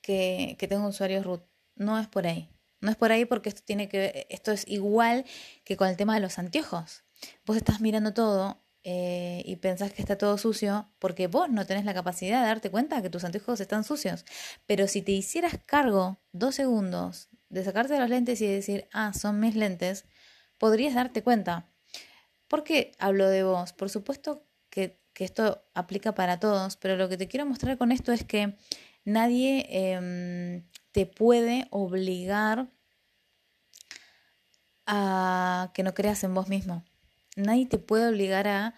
que, 0.00 0.56
que 0.58 0.66
tengo 0.66 0.88
usuarios 0.88 1.24
root. 1.24 1.44
No 1.76 2.00
es 2.00 2.08
por 2.08 2.26
ahí. 2.26 2.50
No 2.80 2.90
es 2.90 2.96
por 2.96 3.12
ahí 3.12 3.24
porque 3.24 3.50
esto 3.50 3.62
tiene 3.64 3.88
que 3.88 4.26
esto 4.30 4.50
es 4.50 4.66
igual 4.66 5.24
que 5.62 5.76
con 5.76 5.86
el 5.86 5.96
tema 5.96 6.14
de 6.14 6.20
los 6.20 6.40
anteojos. 6.40 7.03
Vos 7.46 7.56
estás 7.56 7.80
mirando 7.80 8.12
todo 8.14 8.62
eh, 8.82 9.42
y 9.46 9.56
pensás 9.56 9.92
que 9.92 10.02
está 10.02 10.18
todo 10.18 10.36
sucio 10.36 10.90
porque 10.98 11.26
vos 11.26 11.48
no 11.48 11.64
tenés 11.66 11.84
la 11.84 11.94
capacidad 11.94 12.42
de 12.42 12.48
darte 12.48 12.70
cuenta 12.70 13.00
que 13.00 13.10
tus 13.10 13.24
anteojos 13.24 13.60
están 13.60 13.84
sucios. 13.84 14.24
Pero 14.66 14.86
si 14.88 15.02
te 15.02 15.12
hicieras 15.12 15.58
cargo 15.64 16.20
dos 16.32 16.54
segundos 16.54 17.28
de 17.48 17.64
sacarte 17.64 17.98
los 17.98 18.10
lentes 18.10 18.40
y 18.40 18.46
decir, 18.46 18.88
ah, 18.92 19.12
son 19.14 19.40
mis 19.40 19.54
lentes, 19.54 20.04
podrías 20.58 20.94
darte 20.94 21.22
cuenta. 21.22 21.70
¿Por 22.48 22.64
qué 22.64 22.92
hablo 22.98 23.28
de 23.28 23.42
vos? 23.42 23.72
Por 23.72 23.90
supuesto 23.90 24.46
que, 24.70 25.00
que 25.12 25.24
esto 25.24 25.64
aplica 25.74 26.14
para 26.14 26.38
todos, 26.40 26.76
pero 26.76 26.96
lo 26.96 27.08
que 27.08 27.16
te 27.16 27.28
quiero 27.28 27.46
mostrar 27.46 27.78
con 27.78 27.92
esto 27.92 28.12
es 28.12 28.24
que 28.24 28.56
nadie 29.04 29.66
em, 29.70 30.68
te 30.92 31.06
puede 31.06 31.68
obligar 31.70 32.68
a 34.86 35.70
que 35.74 35.82
no 35.82 35.94
creas 35.94 36.22
en 36.24 36.34
vos 36.34 36.48
mismo. 36.48 36.84
Nadie 37.36 37.66
te 37.66 37.78
puede 37.78 38.08
obligar 38.08 38.48
a, 38.48 38.74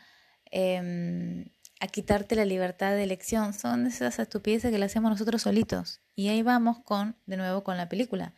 em, 0.51 1.47
a 1.81 1.87
quitarte 1.89 2.35
la 2.37 2.45
libertad 2.45 2.93
de 2.93 3.03
elección. 3.03 3.53
Son 3.53 3.87
esas 3.87 4.19
estupideces 4.19 4.71
que 4.71 4.79
le 4.79 4.87
hacemos 4.87 5.11
nosotros 5.11 5.43
solitos. 5.43 6.01
Y 6.15 6.29
ahí 6.29 6.43
vamos 6.43 6.79
con, 6.85 7.17
de 7.27 7.37
nuevo, 7.37 7.65
con 7.65 7.77
la 7.77 7.89
película. 7.89 8.35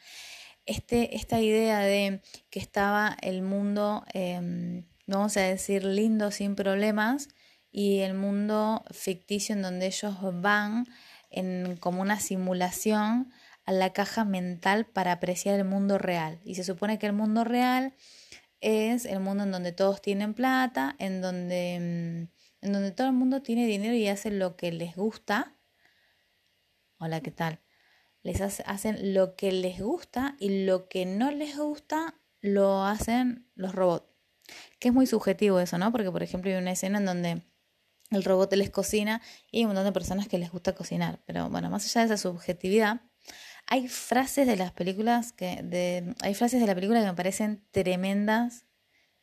Este, 0.67 1.17
esta 1.17 1.41
idea 1.41 1.81
de 1.81 2.23
que 2.51 2.59
estaba 2.59 3.17
el 3.23 3.43
mundo, 3.43 4.05
em, 4.13 4.87
vamos 5.07 5.37
a 5.37 5.41
decir, 5.41 5.85
lindo, 5.85 6.31
sin 6.31 6.57
problemas, 6.57 7.29
y 7.71 8.01
el 8.01 8.15
mundo 8.15 8.85
ficticio 8.91 9.55
en 9.55 9.63
donde 9.63 9.87
ellos 9.87 10.17
van 10.43 10.87
en, 11.31 11.77
como 11.77 12.03
una 12.03 12.19
simulación 12.21 13.31
a 13.65 13.73
la 13.73 13.93
caja 13.93 14.25
mental 14.25 14.87
para 14.87 15.13
apreciar 15.13 15.55
el 15.59 15.65
mundo 15.65 15.99
real. 15.99 16.41
Y 16.45 16.55
se 16.55 16.65
supone 16.65 16.99
que 16.99 17.07
el 17.07 17.13
mundo 17.13 17.45
real 17.45 17.95
es 18.61 19.05
el 19.05 19.21
mundo 19.21 19.45
en 19.45 19.53
donde 19.53 19.73
todos 19.73 20.03
tienen 20.03 20.35
plata, 20.35 20.97
en 20.99 21.21
donde, 21.21 21.79
mm, 21.81 22.65
en 22.67 22.73
donde 22.73 22.91
todo 22.91 23.07
el 23.07 23.13
mundo 23.13 23.43
tiene 23.43 23.67
dinero 23.67 23.95
y 23.95 24.09
hace 24.09 24.31
lo 24.31 24.57
que 24.57 24.73
les 24.73 24.97
gusta. 24.97 25.57
Hola, 26.99 27.21
¿qué 27.21 27.31
tal? 27.31 27.61
Les 28.23 28.41
hacen 28.41 29.15
lo 29.15 29.37
que 29.37 29.53
les 29.53 29.81
gusta 29.81 30.37
y 30.41 30.65
lo 30.65 30.89
que 30.89 31.07
no 31.07 31.31
les 31.31 31.57
gusta 31.57 32.21
lo 32.41 32.85
hacen 32.85 33.49
los 33.55 33.75
robots. 33.75 34.07
Que 34.81 34.89
es 34.89 34.95
muy 34.95 35.07
subjetivo 35.07 35.61
eso, 35.61 35.79
¿no? 35.79 35.93
Porque, 35.93 36.11
por 36.11 36.23
ejemplo, 36.23 36.51
hay 36.51 36.57
una 36.57 36.73
escena 36.73 36.99
en 36.99 37.05
donde 37.05 37.43
el 38.11 38.25
robot 38.25 38.53
les 38.55 38.71
cocina 38.71 39.21
y 39.51 39.59
hay 39.59 39.65
un 39.65 39.69
montón 39.69 39.85
de 39.85 39.93
personas 39.93 40.29
que 40.29 40.39
les 40.39 40.51
gusta 40.51 40.75
cocinar. 40.75 41.21
Pero 41.27 41.49
bueno, 41.51 41.71
más 41.71 41.85
allá 41.85 42.07
de 42.07 42.15
esa 42.15 42.31
subjetividad, 42.31 43.03
hay 43.69 43.89
frases 43.89 44.47
de 44.47 44.57
las 44.57 44.73
películas 44.73 45.33
que 45.33 46.15
hay 46.21 46.35
frases 46.35 46.61
de 46.61 46.67
la 46.67 46.75
película 46.75 47.01
que 47.01 47.07
me 47.07 47.15
parecen 47.15 47.63
tremendas, 47.71 48.65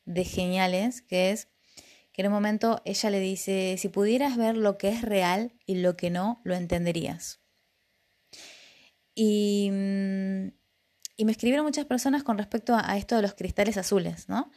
de 0.06 0.24
geniales, 0.24 1.02
que 1.02 1.32
es 1.32 1.50
que 2.12 2.22
en 2.22 2.28
un 2.28 2.34
momento 2.34 2.82
ella 2.86 3.10
le 3.10 3.20
dice, 3.20 3.76
si 3.78 3.90
pudieras 3.90 4.38
ver 4.38 4.56
lo 4.56 4.78
que 4.78 4.90
es 4.90 5.02
real 5.02 5.52
y 5.66 5.76
lo 5.76 5.98
que 5.98 6.10
no, 6.12 6.40
lo 6.44 6.56
entenderías. 6.56 7.42
Y, 9.16 9.70
mm, 9.72 10.48
y 11.18 11.26
me 11.26 11.32
escribieron 11.32 11.66
muchas 11.66 11.86
personas 11.86 12.24
con 12.24 12.38
respecto 12.38 12.76
a, 12.76 12.98
esto 12.98 13.16
de 13.16 13.22
los 13.22 13.34
cristales 13.34 13.78
azules, 13.78 14.30
¿no? 14.30 14.52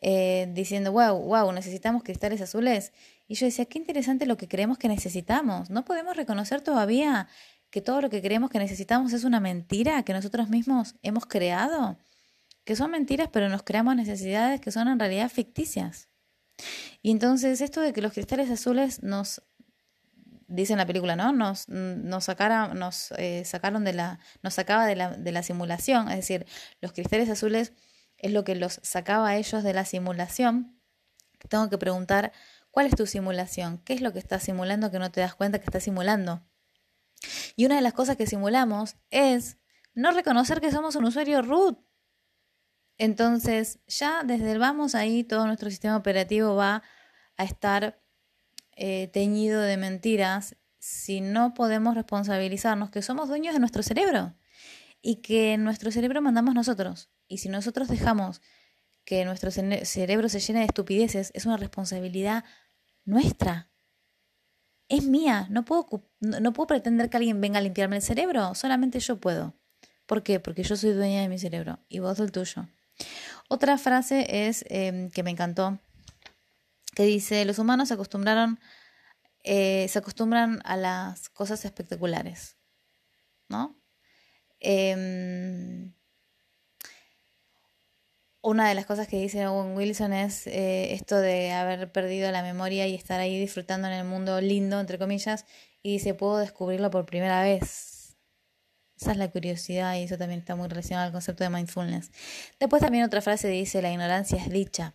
Eh, 0.00 0.48
diciendo, 0.52 0.92
wow, 0.92 1.18
wow, 1.18 1.50
necesitamos 1.52 2.02
cristales 2.02 2.40
azules. 2.40 2.92
Y 3.26 3.34
yo 3.34 3.46
decía, 3.46 3.66
qué 3.66 3.78
interesante 3.78 4.26
lo 4.26 4.36
que 4.36 4.48
creemos 4.48 4.78
que 4.78 4.88
necesitamos. 4.88 5.70
No 5.70 5.84
podemos 5.84 6.16
reconocer 6.16 6.60
todavía 6.60 7.28
que 7.70 7.80
todo 7.80 8.00
lo 8.00 8.10
que 8.10 8.22
creemos 8.22 8.50
que 8.50 8.58
necesitamos 8.58 9.12
es 9.12 9.24
una 9.24 9.40
mentira 9.40 10.02
que 10.02 10.12
nosotros 10.12 10.48
mismos 10.48 10.94
hemos 11.02 11.26
creado, 11.26 11.98
que 12.64 12.76
son 12.76 12.90
mentiras, 12.90 13.28
pero 13.32 13.48
nos 13.48 13.62
creamos 13.62 13.96
necesidades 13.96 14.60
que 14.60 14.70
son 14.70 14.88
en 14.88 14.98
realidad 14.98 15.30
ficticias. 15.30 16.08
Y 17.02 17.10
entonces 17.10 17.60
esto 17.60 17.80
de 17.80 17.92
que 17.92 18.02
los 18.02 18.12
cristales 18.12 18.50
azules 18.50 19.02
nos, 19.02 19.42
dice 20.48 20.72
en 20.72 20.78
la 20.78 20.86
película, 20.86 21.14
¿no? 21.14 21.32
Nos, 21.32 21.68
nos, 21.68 22.24
sacaron, 22.24 22.78
nos 22.78 23.12
eh, 23.12 23.44
sacaron 23.44 23.84
de 23.84 23.92
la, 23.92 24.18
nos 24.42 24.54
sacaba 24.54 24.86
de 24.86 24.96
la, 24.96 25.10
de 25.10 25.32
la 25.32 25.42
simulación, 25.42 26.08
es 26.08 26.16
decir, 26.16 26.46
los 26.80 26.92
cristales 26.92 27.28
azules 27.28 27.72
es 28.16 28.32
lo 28.32 28.44
que 28.44 28.56
los 28.56 28.80
sacaba 28.82 29.28
a 29.28 29.36
ellos 29.36 29.62
de 29.62 29.74
la 29.74 29.84
simulación. 29.84 30.80
Tengo 31.48 31.70
que 31.70 31.78
preguntar, 31.78 32.32
¿cuál 32.70 32.86
es 32.86 32.96
tu 32.96 33.06
simulación? 33.06 33.78
¿Qué 33.78 33.92
es 33.92 34.00
lo 34.00 34.12
que 34.12 34.18
estás 34.18 34.42
simulando 34.42 34.90
que 34.90 34.98
no 34.98 35.12
te 35.12 35.20
das 35.20 35.34
cuenta 35.34 35.58
que 35.58 35.66
estás 35.66 35.84
simulando? 35.84 36.42
Y 37.56 37.66
una 37.66 37.76
de 37.76 37.82
las 37.82 37.92
cosas 37.92 38.16
que 38.16 38.26
simulamos 38.26 38.96
es 39.10 39.58
no 39.94 40.12
reconocer 40.12 40.60
que 40.60 40.70
somos 40.70 40.96
un 40.96 41.04
usuario 41.04 41.42
root. 41.42 41.78
Entonces, 42.98 43.80
ya 43.86 44.22
desde 44.24 44.52
el 44.52 44.58
vamos 44.58 44.94
ahí, 44.94 45.24
todo 45.24 45.46
nuestro 45.46 45.70
sistema 45.70 45.96
operativo 45.96 46.54
va 46.54 46.82
a 47.36 47.44
estar 47.44 48.00
eh, 48.76 49.08
teñido 49.12 49.60
de 49.60 49.76
mentiras 49.76 50.56
si 50.78 51.20
no 51.20 51.54
podemos 51.54 51.94
responsabilizarnos 51.94 52.90
que 52.90 53.02
somos 53.02 53.28
dueños 53.28 53.54
de 53.54 53.60
nuestro 53.60 53.82
cerebro 53.82 54.36
y 55.02 55.16
que 55.16 55.56
nuestro 55.58 55.90
cerebro 55.90 56.22
mandamos 56.22 56.54
nosotros. 56.54 57.10
Y 57.28 57.38
si 57.38 57.48
nosotros 57.48 57.88
dejamos 57.88 58.40
que 59.04 59.24
nuestro 59.24 59.50
cerebro 59.50 60.28
se 60.28 60.40
llene 60.40 60.60
de 60.60 60.66
estupideces, 60.66 61.30
es 61.34 61.46
una 61.46 61.56
responsabilidad 61.56 62.44
nuestra 63.04 63.70
es 64.88 65.04
mía, 65.04 65.46
no 65.50 65.64
puedo, 65.64 65.86
no, 66.20 66.52
puedo 66.52 66.66
pretender 66.66 67.10
que 67.10 67.16
alguien 67.16 67.40
venga 67.40 67.58
a 67.58 67.62
limpiarme 67.62 67.96
el 67.96 68.02
cerebro, 68.02 68.54
solamente 68.54 69.00
yo 69.00 69.18
puedo. 69.18 69.54
¿Por 70.06 70.22
qué? 70.22 70.40
Porque 70.40 70.62
yo 70.62 70.76
soy 70.76 70.92
dueña 70.92 71.20
de 71.20 71.28
mi 71.28 71.38
cerebro 71.38 71.78
y 71.88 71.98
vos 71.98 72.16
del 72.18 72.32
tuyo. 72.32 72.68
Otra 73.48 73.76
frase 73.78 74.48
es 74.48 74.64
em, 74.68 75.10
que 75.10 75.22
me 75.22 75.30
encantó, 75.30 75.78
que 76.94 77.04
dice, 77.04 77.44
los 77.44 77.58
humanos 77.58 77.88
se 77.88 77.94
acostumbraron, 77.94 78.58
eh, 79.44 79.86
se 79.88 79.98
acostumbran 79.98 80.60
a 80.64 80.76
las 80.76 81.28
cosas 81.28 81.64
espectaculares, 81.64 82.56
¿no? 83.48 83.78
Eh, 84.60 85.92
una 88.40 88.68
de 88.68 88.74
las 88.74 88.86
cosas 88.86 89.08
que 89.08 89.18
dice 89.18 89.46
Owen 89.46 89.76
Wilson 89.76 90.12
es 90.12 90.46
eh, 90.46 90.92
esto 90.94 91.16
de 91.20 91.52
haber 91.52 91.90
perdido 91.90 92.30
la 92.30 92.42
memoria 92.42 92.86
y 92.86 92.94
estar 92.94 93.20
ahí 93.20 93.38
disfrutando 93.38 93.88
en 93.88 93.94
el 93.94 94.04
mundo 94.04 94.40
lindo, 94.40 94.78
entre 94.80 94.98
comillas, 94.98 95.44
y 95.82 95.92
dice, 95.92 96.14
puedo 96.14 96.38
descubrirlo 96.38 96.90
por 96.90 97.06
primera 97.06 97.42
vez. 97.42 98.16
Esa 99.00 99.12
es 99.12 99.16
la 99.16 99.30
curiosidad 99.30 99.94
y 99.96 100.02
eso 100.02 100.18
también 100.18 100.40
está 100.40 100.56
muy 100.56 100.68
relacionado 100.68 101.06
al 101.06 101.12
concepto 101.12 101.44
de 101.44 101.50
mindfulness. 101.50 102.10
Después 102.58 102.82
también 102.82 103.04
otra 103.04 103.20
frase 103.22 103.48
dice, 103.48 103.80
la 103.80 103.92
ignorancia 103.92 104.38
es 104.38 104.50
dicha. 104.50 104.94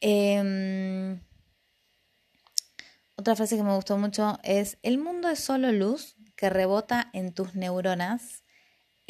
Em, 0.00 1.20
otra 3.16 3.36
frase 3.36 3.56
que 3.56 3.62
me 3.62 3.74
gustó 3.74 3.98
mucho 3.98 4.38
es, 4.42 4.78
el 4.82 4.98
mundo 4.98 5.28
es 5.28 5.40
solo 5.40 5.72
luz 5.72 6.16
que 6.36 6.48
rebota 6.48 7.10
en 7.12 7.34
tus 7.34 7.54
neuronas 7.54 8.39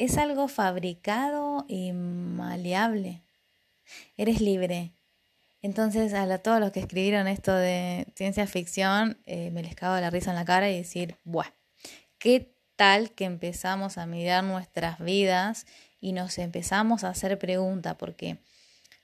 es 0.03 0.17
algo 0.17 0.47
fabricado 0.47 1.63
y 1.67 1.91
maleable. 1.91 3.21
Eres 4.17 4.41
libre. 4.41 4.93
Entonces, 5.61 6.15
a 6.15 6.37
todos 6.39 6.59
los 6.59 6.71
que 6.71 6.79
escribieron 6.79 7.27
esto 7.27 7.53
de 7.53 8.07
ciencia 8.15 8.47
ficción, 8.47 9.21
eh, 9.27 9.51
me 9.51 9.61
les 9.61 9.75
cago 9.75 10.01
la 10.01 10.09
risa 10.09 10.31
en 10.31 10.37
la 10.37 10.45
cara 10.45 10.71
y 10.71 10.77
decir, 10.77 11.17
¡buah! 11.23 11.53
¿Qué 12.17 12.55
tal 12.75 13.11
que 13.11 13.25
empezamos 13.25 13.99
a 13.99 14.07
mirar 14.07 14.43
nuestras 14.43 14.97
vidas 14.97 15.67
y 15.99 16.13
nos 16.13 16.39
empezamos 16.39 17.03
a 17.03 17.09
hacer 17.09 17.37
preguntas? 17.37 17.95
Porque 17.99 18.39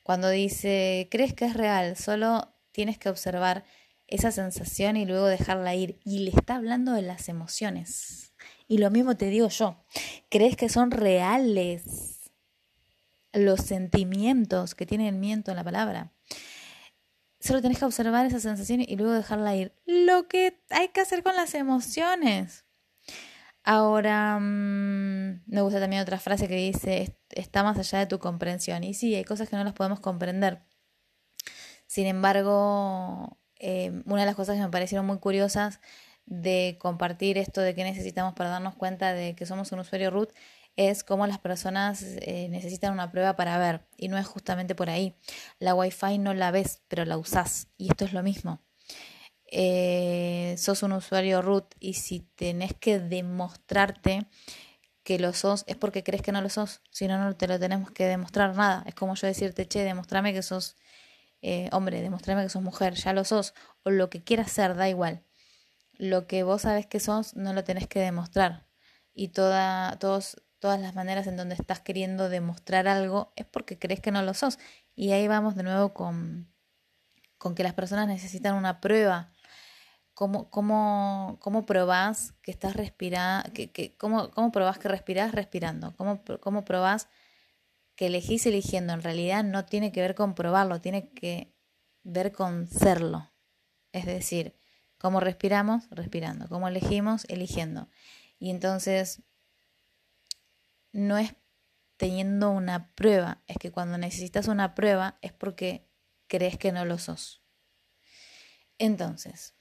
cuando 0.01 0.31
dice, 0.31 1.07
¿crees 1.11 1.35
que 1.35 1.45
es 1.45 1.53
real? 1.53 1.95
Solo 1.95 2.55
tienes 2.71 2.97
que 2.97 3.09
observar 3.09 3.65
esa 4.07 4.31
sensación 4.31 4.97
y 4.97 5.05
luego 5.05 5.27
dejarla 5.27 5.75
ir. 5.75 5.99
Y 6.03 6.19
le 6.19 6.31
está 6.31 6.55
hablando 6.55 6.93
de 6.93 7.03
las 7.03 7.29
emociones. 7.29 8.26
Y 8.67 8.79
lo 8.79 8.91
mismo 8.91 9.15
te 9.15 9.29
digo 9.29 9.47
yo, 9.47 9.83
¿crees 10.29 10.57
que 10.57 10.69
son 10.69 10.91
reales 10.91 12.31
los 13.31 13.61
sentimientos 13.61 14.75
que 14.75 14.85
tiene 14.85 15.07
el 15.07 15.15
miento 15.15 15.51
en 15.51 15.57
la 15.57 15.63
palabra? 15.63 16.11
Solo 17.39 17.61
tenés 17.61 17.79
que 17.79 17.85
observar 17.85 18.25
esa 18.25 18.39
sensación 18.39 18.81
y 18.81 18.95
luego 18.97 19.13
dejarla 19.13 19.55
ir. 19.55 19.73
Lo 19.85 20.27
que 20.27 20.59
hay 20.69 20.89
que 20.89 21.01
hacer 21.01 21.23
con 21.23 21.35
las 21.35 21.53
emociones. 21.53 22.65
Ahora, 23.63 24.39
mm, 24.39 25.43
me 25.45 25.61
gusta 25.61 25.79
también 25.79 26.01
otra 26.01 26.19
frase 26.19 26.47
que 26.47 26.55
dice, 26.55 27.17
está 27.29 27.63
más 27.63 27.77
allá 27.77 27.99
de 27.99 28.07
tu 28.07 28.19
comprensión. 28.19 28.83
Y 28.83 28.93
sí, 28.93 29.13
hay 29.15 29.23
cosas 29.23 29.49
que 29.49 29.55
no 29.55 29.63
las 29.63 29.73
podemos 29.73 29.99
comprender. 29.99 30.63
Sin 31.85 32.07
embargo, 32.07 33.37
eh, 33.59 34.03
una 34.05 34.21
de 34.21 34.25
las 34.25 34.35
cosas 34.35 34.55
que 34.55 34.61
me 34.61 34.69
parecieron 34.69 35.05
muy 35.05 35.19
curiosas 35.19 35.79
de 36.27 36.77
compartir 36.79 37.37
esto 37.37 37.61
de 37.61 37.73
que 37.73 37.83
necesitamos 37.83 38.33
para 38.33 38.49
darnos 38.49 38.75
cuenta 38.75 39.13
de 39.13 39.33
que 39.35 39.45
somos 39.45 39.71
un 39.71 39.79
usuario 39.79 40.11
root 40.11 40.31
es 40.75 41.03
cómo 41.03 41.25
las 41.25 41.39
personas 41.39 42.03
eh, 42.03 42.47
necesitan 42.49 42.93
una 42.93 43.11
prueba 43.11 43.35
para 43.35 43.57
ver 43.57 43.87
y 43.97 44.09
no 44.09 44.17
es 44.17 44.27
justamente 44.27 44.75
por 44.75 44.91
ahí. 44.91 45.15
La 45.57 45.73
Wi-Fi 45.73 46.19
no 46.19 46.35
la 46.35 46.51
ves, 46.51 46.83
pero 46.87 47.03
la 47.05 47.17
usás 47.17 47.69
y 47.77 47.89
esto 47.89 48.05
es 48.05 48.13
lo 48.13 48.21
mismo. 48.21 48.61
Eh, 49.49 50.55
sos 50.57 50.83
un 50.83 50.91
usuario 50.91 51.41
root 51.41 51.73
y 51.79 51.93
si 51.93 52.19
tenés 52.35 52.73
que 52.75 52.99
demostrarte 52.99 54.27
que 55.03 55.17
lo 55.17 55.33
sos 55.33 55.63
es 55.67 55.77
porque 55.77 56.03
crees 56.03 56.21
que 56.21 56.33
no 56.33 56.41
lo 56.41 56.49
sos, 56.49 56.81
si 56.91 57.07
no, 57.07 57.17
no 57.17 57.35
te 57.35 57.47
lo 57.47 57.57
tenemos 57.57 57.89
que 57.91 58.05
demostrar 58.05 58.55
nada. 58.55 58.83
Es 58.85 58.93
como 58.93 59.15
yo 59.15 59.25
decirte, 59.25 59.67
che, 59.67 59.83
demostrame 59.83 60.33
que 60.33 60.43
sos 60.43 60.75
eh, 61.41 61.69
hombre, 61.71 62.01
demostrame 62.01 62.43
que 62.43 62.49
sos 62.49 62.61
mujer, 62.61 62.95
ya 62.95 63.13
lo 63.13 63.23
sos, 63.23 63.53
o 63.83 63.89
lo 63.89 64.09
que 64.09 64.23
quieras 64.23 64.51
ser, 64.51 64.75
da 64.75 64.89
igual. 64.89 65.23
Lo 65.97 66.27
que 66.27 66.43
vos 66.43 66.63
sabes 66.63 66.85
que 66.85 66.99
sos, 66.99 67.35
no 67.35 67.53
lo 67.53 67.63
tenés 67.63 67.87
que 67.87 67.99
demostrar. 67.99 68.67
Y 69.13 69.29
toda, 69.29 69.97
todos, 69.99 70.41
todas 70.59 70.79
las 70.79 70.95
maneras 70.95 71.27
en 71.27 71.37
donde 71.37 71.55
estás 71.55 71.79
queriendo 71.79 72.29
demostrar 72.29 72.87
algo 72.87 73.33
es 73.35 73.45
porque 73.45 73.79
crees 73.79 73.99
que 73.99 74.11
no 74.11 74.21
lo 74.21 74.33
sos. 74.33 74.59
Y 74.95 75.11
ahí 75.11 75.27
vamos 75.27 75.55
de 75.55 75.63
nuevo 75.63 75.93
con, 75.93 76.53
con 77.37 77.55
que 77.55 77.63
las 77.63 77.73
personas 77.73 78.07
necesitan 78.07 78.55
una 78.55 78.79
prueba. 78.81 79.31
¿Cómo, 80.13 80.49
cómo, 80.49 81.37
cómo 81.41 81.65
probás 81.65 82.33
que 82.41 82.51
estás 82.51 82.75
respirando? 82.75 83.51
Que, 83.53 83.71
que, 83.71 83.95
cómo, 83.97 84.31
¿Cómo 84.31 84.51
probás 84.51 84.79
que 84.79 84.87
respirás 84.87 85.31
respirando? 85.31 85.95
¿Cómo, 85.95 86.23
cómo 86.39 86.65
probás 86.65 87.07
que 87.97 88.07
elegís 88.07 88.45
eligiendo 88.45 88.93
en 88.93 89.01
realidad 89.01 89.43
no 89.43 89.65
tiene 89.65 89.91
que 89.91 90.01
ver 90.01 90.15
con 90.15 90.35
probarlo, 90.35 90.79
tiene 90.79 91.09
que 91.09 91.55
ver 92.03 92.31
con 92.31 92.67
serlo. 92.67 93.31
Es 93.91 94.05
decir, 94.05 94.55
cómo 94.97 95.19
respiramos, 95.19 95.89
respirando, 95.89 96.47
cómo 96.47 96.67
elegimos, 96.67 97.25
eligiendo. 97.29 97.89
Y 98.39 98.49
entonces 98.49 99.21
no 100.91 101.17
es 101.17 101.35
teniendo 101.97 102.51
una 102.51 102.93
prueba, 102.93 103.41
es 103.47 103.57
que 103.57 103.71
cuando 103.71 103.97
necesitas 103.97 104.47
una 104.47 104.75
prueba 104.75 105.17
es 105.21 105.33
porque 105.33 105.89
crees 106.27 106.57
que 106.57 106.71
no 106.71 106.85
lo 106.85 106.97
sos. 106.97 107.41
Entonces, 108.77 109.55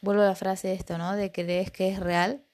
vuelvo 0.00 0.22
a 0.22 0.26
la 0.26 0.36
frase 0.36 0.68
de 0.68 0.74
esto, 0.74 0.98
¿no? 0.98 1.16
De 1.16 1.32
crees 1.32 1.70
que 1.70 1.88
es 1.88 1.98
real 1.98 2.46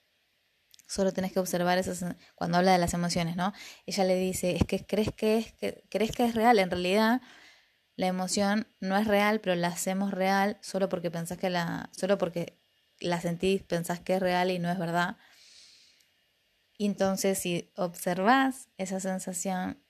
solo 0.92 1.12
tenés 1.12 1.32
que 1.32 1.40
observar 1.40 1.78
esas 1.78 2.04
cuando 2.34 2.58
habla 2.58 2.72
de 2.72 2.78
las 2.78 2.92
emociones, 2.92 3.34
¿no? 3.34 3.52
Ella 3.86 4.04
le 4.04 4.16
dice, 4.16 4.56
es 4.56 4.64
que 4.64 4.84
crees 4.84 5.10
que 5.12 5.38
es 5.38 5.52
que 5.54 5.84
crees 5.88 6.12
que 6.12 6.24
es 6.24 6.34
real, 6.34 6.58
en 6.58 6.70
realidad 6.70 7.22
la 7.96 8.06
emoción 8.06 8.66
no 8.80 8.96
es 8.96 9.06
real, 9.06 9.40
pero 9.40 9.54
la 9.54 9.68
hacemos 9.68 10.12
real 10.12 10.58
solo 10.62 10.88
porque 10.88 11.10
pensás 11.10 11.38
que 11.38 11.50
la 11.50 11.90
solo 11.92 12.18
porque 12.18 12.58
la 13.00 13.20
sentís, 13.20 13.62
pensás 13.62 14.00
que 14.00 14.14
es 14.14 14.20
real 14.20 14.50
y 14.50 14.58
no 14.58 14.70
es 14.70 14.78
verdad. 14.78 15.16
Y 16.78 16.86
entonces 16.86 17.38
si 17.38 17.70
observás 17.76 18.68
esa 18.78 19.00
sensación 19.00 19.82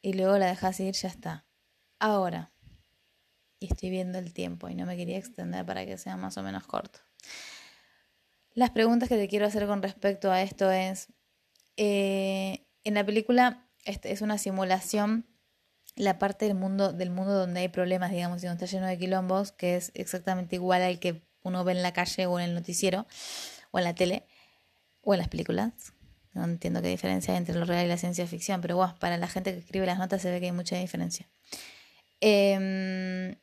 y 0.00 0.14
luego 0.14 0.38
la 0.38 0.46
dejas 0.46 0.80
ir, 0.80 0.94
ya 0.94 1.08
está. 1.08 1.46
Ahora, 1.98 2.52
y 3.60 3.66
estoy 3.66 3.90
viendo 3.90 4.18
el 4.18 4.32
tiempo 4.32 4.68
y 4.68 4.74
no 4.74 4.86
me 4.86 4.96
quería 4.96 5.18
extender 5.18 5.66
para 5.66 5.84
que 5.84 5.98
sea 5.98 6.16
más 6.16 6.38
o 6.38 6.42
menos 6.42 6.66
corto. 6.66 7.00
Las 8.54 8.70
preguntas 8.70 9.08
que 9.08 9.16
te 9.16 9.28
quiero 9.28 9.46
hacer 9.46 9.66
con 9.66 9.82
respecto 9.82 10.30
a 10.30 10.42
esto 10.42 10.70
es, 10.70 11.12
eh, 11.76 12.66
en 12.84 12.94
la 12.94 13.04
película 13.04 13.68
este 13.84 14.12
es 14.12 14.22
una 14.22 14.38
simulación 14.38 15.26
la 15.98 16.18
parte 16.18 16.46
del 16.46 16.54
mundo 16.54 16.92
del 16.92 17.10
mundo 17.10 17.34
donde 17.34 17.60
hay 17.60 17.68
problemas, 17.68 18.10
digamos, 18.10 18.42
y 18.42 18.46
donde 18.46 18.64
está 18.64 18.76
lleno 18.76 18.86
de 18.86 18.98
quilombos, 18.98 19.52
que 19.52 19.76
es 19.76 19.90
exactamente 19.94 20.56
igual 20.56 20.82
al 20.82 20.98
que 20.98 21.22
uno 21.42 21.64
ve 21.64 21.72
en 21.72 21.82
la 21.82 21.92
calle 21.92 22.26
o 22.26 22.38
en 22.38 22.46
el 22.46 22.54
noticiero 22.54 23.06
o 23.70 23.78
en 23.78 23.84
la 23.84 23.94
tele 23.94 24.24
o 25.02 25.14
en 25.14 25.18
las 25.18 25.28
películas. 25.28 25.72
No 26.34 26.44
entiendo 26.44 26.82
qué 26.82 26.88
diferencia 26.88 27.34
hay 27.34 27.38
entre 27.38 27.54
lo 27.54 27.64
real 27.64 27.86
y 27.86 27.88
la 27.88 27.96
ciencia 27.96 28.26
ficción, 28.26 28.60
pero 28.60 28.76
bueno, 28.76 28.94
para 29.00 29.16
la 29.16 29.28
gente 29.28 29.52
que 29.52 29.58
escribe 29.58 29.86
las 29.86 29.98
notas 29.98 30.22
se 30.22 30.30
ve 30.30 30.40
que 30.40 30.46
hay 30.46 30.52
mucha 30.52 30.76
diferencia. 30.76 31.28
Em, 32.20 33.36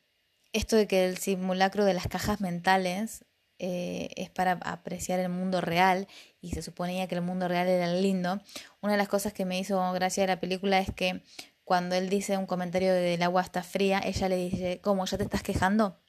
esto 0.53 0.75
de 0.75 0.87
que 0.87 1.05
el 1.05 1.17
simulacro 1.17 1.85
de 1.85 1.93
las 1.93 2.07
cajas 2.07 2.41
mentales 2.41 3.25
eh, 3.57 4.09
es 4.17 4.29
para 4.29 4.53
apreciar 4.63 5.19
el 5.19 5.29
mundo 5.29 5.61
real 5.61 6.07
y 6.41 6.51
se 6.51 6.61
suponía 6.61 7.07
que 7.07 7.15
el 7.15 7.21
mundo 7.21 7.47
real 7.47 7.67
era 7.67 7.87
lindo. 7.87 8.41
Una 8.81 8.93
de 8.93 8.97
las 8.97 9.07
cosas 9.07 9.33
que 9.33 9.45
me 9.45 9.57
hizo 9.57 9.91
gracia 9.93 10.23
de 10.23 10.27
la 10.27 10.39
película 10.39 10.79
es 10.79 10.91
que 10.93 11.21
cuando 11.65 11.95
él 11.95 12.09
dice 12.09 12.37
un 12.37 12.45
comentario 12.45 12.93
de 12.93 13.15
el 13.15 13.23
agua 13.23 13.41
está 13.41 13.63
fría, 13.63 14.01
ella 14.03 14.29
le 14.29 14.37
dice, 14.37 14.79
¿cómo? 14.81 15.05
¿Ya 15.05 15.17
te 15.17 15.25
estás 15.25 15.43
quejando? 15.43 15.99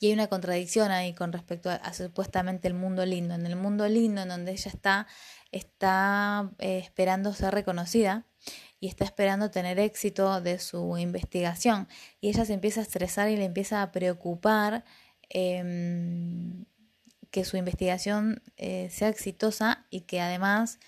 Y 0.00 0.08
hay 0.08 0.12
una 0.12 0.26
contradicción 0.26 0.90
ahí 0.90 1.14
con 1.14 1.32
respecto 1.32 1.70
a, 1.70 1.92
supuestamente 1.94 2.66
el 2.66 2.74
mundo 2.74 3.06
lindo. 3.06 3.34
En 3.34 3.46
el 3.46 3.56
mundo 3.56 3.88
lindo, 3.88 4.22
en 4.22 4.28
donde 4.28 4.52
ella 4.52 4.70
está, 4.70 5.06
está 5.52 6.50
eh, 6.58 6.78
esperando 6.78 7.32
ser 7.32 7.54
reconocida 7.54 8.26
y 8.80 8.88
está 8.88 9.04
esperando 9.04 9.50
tener 9.50 9.78
éxito 9.78 10.40
de 10.40 10.58
su 10.58 10.98
investigación. 10.98 11.88
Y 12.20 12.28
ella 12.28 12.44
se 12.44 12.54
empieza 12.54 12.80
a 12.80 12.82
estresar 12.82 13.30
y 13.30 13.36
le 13.36 13.44
empieza 13.44 13.82
a 13.82 13.92
preocupar 13.92 14.84
Em, 15.28 16.64
que 17.30 17.44
su 17.44 17.56
investigación 17.56 18.42
eh, 18.56 18.88
sea 18.90 19.08
exitosa 19.08 19.84
y 19.90 20.02
que 20.02 20.20
además 20.20 20.78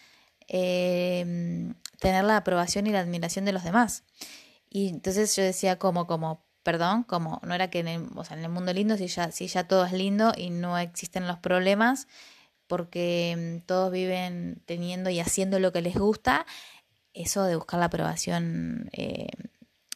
em, 0.46 1.74
tener 1.98 2.24
la 2.24 2.36
aprobación 2.38 2.86
y 2.86 2.90
la 2.90 3.00
admiración 3.00 3.44
de 3.44 3.52
los 3.52 3.64
demás. 3.64 4.04
Y 4.70 4.88
entonces 4.88 5.34
yo 5.36 5.42
decía 5.42 5.78
como, 5.78 6.06
como, 6.06 6.46
perdón, 6.62 7.04
como 7.04 7.40
no 7.44 7.54
era 7.54 7.70
que 7.70 7.80
en 7.80 7.88
el, 7.88 8.08
o 8.14 8.24
sea, 8.24 8.36
en 8.36 8.44
el 8.44 8.50
mundo 8.50 8.72
lindo, 8.72 8.96
si 8.96 9.06
ya, 9.08 9.30
si 9.32 9.46
ya 9.48 9.66
todo 9.66 9.84
es 9.84 9.92
lindo 9.92 10.32
y 10.36 10.50
no 10.50 10.78
existen 10.78 11.26
los 11.26 11.38
problemas, 11.38 12.06
porque 12.66 13.30
em, 13.32 13.60
todos 13.62 13.90
viven 13.90 14.62
teniendo 14.66 15.10
y 15.10 15.20
haciendo 15.20 15.58
lo 15.58 15.72
que 15.72 15.82
les 15.82 15.96
gusta, 15.96 16.46
eso 17.14 17.44
de 17.44 17.56
buscar 17.56 17.80
la 17.80 17.86
aprobación 17.86 18.90
eh, 18.92 19.28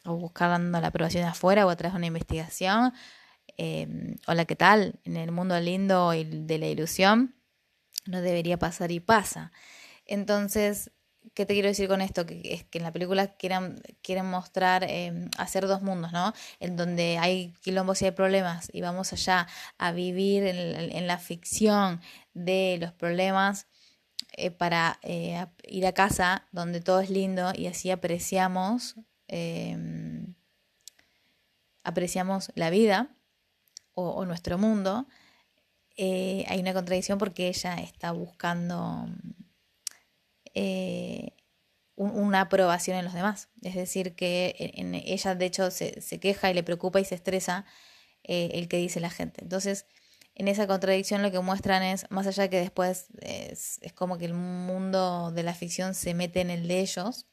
o 0.05 0.17
buscar 0.17 0.51
dando 0.51 0.81
la 0.81 0.89
aprobación 0.89 1.25
afuera 1.25 1.67
o 1.67 1.71
a 1.71 1.77
través 1.77 1.93
de 1.93 1.99
una 1.99 2.07
investigación, 2.07 2.93
eh, 3.59 4.17
hola, 4.27 4.45
¿qué 4.47 4.57
tal? 4.57 4.99
En 5.05 5.17
el 5.17 5.31
mundo 5.31 5.59
lindo 5.61 6.15
y 6.15 6.25
de 6.25 6.59
la 6.59 6.67
ilusión 6.67 7.37
no 8.07 8.21
debería 8.21 8.59
pasar 8.59 8.91
y 8.91 9.01
pasa. 9.01 9.53
Entonces, 10.07 10.91
¿qué 11.35 11.47
te 11.47 11.55
quiero 11.55 11.69
decir 11.69 11.89
con 11.89 12.01
esto? 12.01 12.27
Que 12.27 12.41
es 12.55 12.65
que 12.65 12.79
en 12.79 12.85
la 12.85 12.93
película 12.93 13.29
quieren, 13.29 13.81
quieren 14.03 14.27
mostrar, 14.27 14.85
em, 14.89 15.31
hacer 15.39 15.67
dos 15.67 15.83
mundos, 15.83 16.13
¿no? 16.13 16.33
En 16.61 16.77
donde 16.77 17.19
hay 17.19 17.55
quilombos 17.63 18.03
y 18.03 18.07
hay 18.07 18.11
problemas 18.13 18.69
y 18.73 18.81
vamos 18.81 19.13
allá 19.13 19.47
a 19.79 19.93
vivir 19.93 20.45
en, 20.45 21.07
la 21.07 21.19
ficción 21.19 22.01
de 22.35 22.79
los 22.81 22.93
problemas 22.93 23.67
eh, 24.37 24.51
para 24.51 24.99
eh, 25.03 25.47
ir 25.65 25.87
a 25.87 25.93
casa 25.93 26.47
donde 26.53 26.81
todo 26.81 27.01
es 27.01 27.11
lindo 27.11 27.53
y 27.55 27.67
así 27.67 27.91
apreciamos, 27.91 28.97
em, 29.29 30.35
apreciamos 31.85 32.53
la 32.55 32.71
vida 32.71 33.09
o, 33.95 34.25
nuestro 34.25 34.59
mundo, 34.59 35.07
eh, 35.97 36.45
hay 36.49 36.61
una 36.61 36.73
contradicción 36.73 37.19
porque 37.19 37.49
ella 37.49 37.75
está 37.77 38.13
buscando 38.13 39.07
eh, 40.55 41.37
una 41.97 42.43
aprobación 42.43 42.97
en 42.97 43.05
los 43.05 43.15
demás. 43.15 43.49
Es 43.63 43.75
decir, 43.75 44.15
que 44.15 44.73
en, 44.77 44.95
ella 44.95 45.35
de 45.35 45.45
hecho 45.45 45.71
se, 45.71 46.01
queja 46.21 46.51
y 46.51 46.55
le 46.55 46.63
preocupa 46.63 47.01
y 47.01 47.05
se 47.05 47.15
estresa 47.15 47.65
eh, 48.25 48.51
el 48.55 48.69
que 48.69 48.79
dice 48.79 49.01
la 49.01 49.11
gente. 49.11 49.43
Entonces, 49.43 49.87
en 50.35 50.49
esa 50.49 50.67
contradicción 50.67 51.23
lo 51.23 51.31
que 51.31 51.41
muestran 51.41 51.83
es, 51.83 52.11
más 52.11 52.27
allá 52.27 52.49
que 52.49 52.59
después 52.59 53.07
es, 53.21 53.81
como 53.95 54.19
que 54.19 54.25
el 54.25 54.35
mundo 54.35 55.31
de 55.31 55.43
la 55.43 55.55
ficción 55.55 55.95
se 55.95 56.15
mete 56.15 56.41
en 56.41 56.51
el 56.51 56.67
de 56.69 56.81
ellos, 56.81 57.27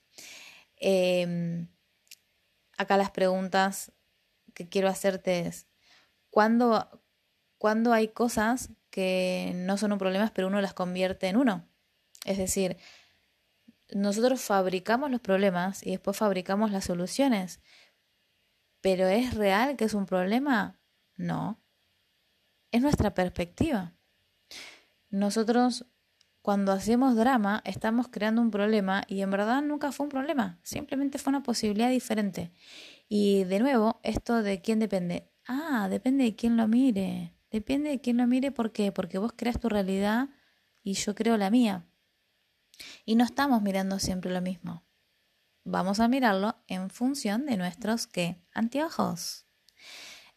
em, 0.78 1.68
acá 2.78 2.98
las 2.98 3.12
preguntas 3.12 3.94
que 4.54 4.68
quiero 4.68 4.90
hacerte 4.90 5.40
es, 5.48 5.68
cuando, 6.30 7.02
cuando 7.58 7.94
hay 7.94 8.10
cosas 8.10 8.70
que 8.90 9.54
no 9.56 9.78
son 9.78 9.94
un 9.94 10.00
problema, 10.00 10.32
pero 10.34 10.48
uno 10.48 10.62
las 10.62 10.74
convierte 10.74 11.28
en 11.28 11.38
uno. 11.38 11.68
Es 12.26 12.38
decir, 12.38 12.78
nosotros 13.94 14.42
fabricamos 14.42 15.12
los 15.12 15.22
problemas 15.22 15.86
y 15.86 15.92
después 15.92 16.18
fabricamos 16.18 16.72
las 16.72 16.86
soluciones. 16.86 17.60
¿Pero 18.82 19.08
es 19.08 19.34
real 19.34 19.76
que 19.76 19.86
es 19.86 19.94
un 19.94 20.06
problema? 20.06 20.80
No. 21.16 21.62
Es 22.72 22.82
nuestra 22.82 23.14
perspectiva. 23.14 23.94
Nosotros 25.10 25.86
cuando 26.42 26.72
hacemos 26.72 27.16
drama 27.16 27.62
estamos 27.66 28.08
creando 28.08 28.42
un 28.42 28.52
problema 28.52 29.04
y 29.08 29.22
en 29.22 29.32
verdad 29.32 29.62
nunca 29.62 29.92
fue 29.92 30.06
un 30.06 30.10
problema, 30.10 30.60
simplemente 30.64 31.18
fue 31.18 31.32
una 31.32 31.44
posibilidad 31.44 31.90
diferente. 31.90 32.52
Y 33.10 33.44
de 33.44 33.60
nuevo, 33.60 34.00
esto 34.04 34.42
de 34.42 34.62
quién 34.62 34.80
depende. 34.80 35.30
Ah, 35.48 35.88
depende 35.90 36.24
de 36.24 36.36
quién 36.36 36.58
lo 36.58 36.68
mire. 36.68 37.34
Depende 37.52 37.90
de 37.90 38.02
quién 38.02 38.18
lo 38.18 38.28
mire, 38.28 38.52
¿por 38.52 38.72
qué? 38.72 38.92
Porque 38.92 39.18
vos 39.18 39.34
creas 39.36 39.60
tu 39.60 39.68
realidad 39.68 40.30
y 40.84 40.94
yo 40.94 41.16
creo 41.16 41.36
la 41.38 41.50
mía. 41.50 41.89
Y 43.06 43.16
no 43.16 43.24
estamos 43.24 43.62
mirando 43.62 44.00
siempre 44.00 44.32
lo 44.32 44.42
mismo. 44.42 44.84
Vamos 45.64 46.00
a 46.00 46.08
mirarlo 46.08 46.56
en 46.68 46.90
función 46.90 47.46
de 47.46 47.58
nuestros, 47.58 48.08
¿qué? 48.08 48.42
Anteojos. 48.54 49.46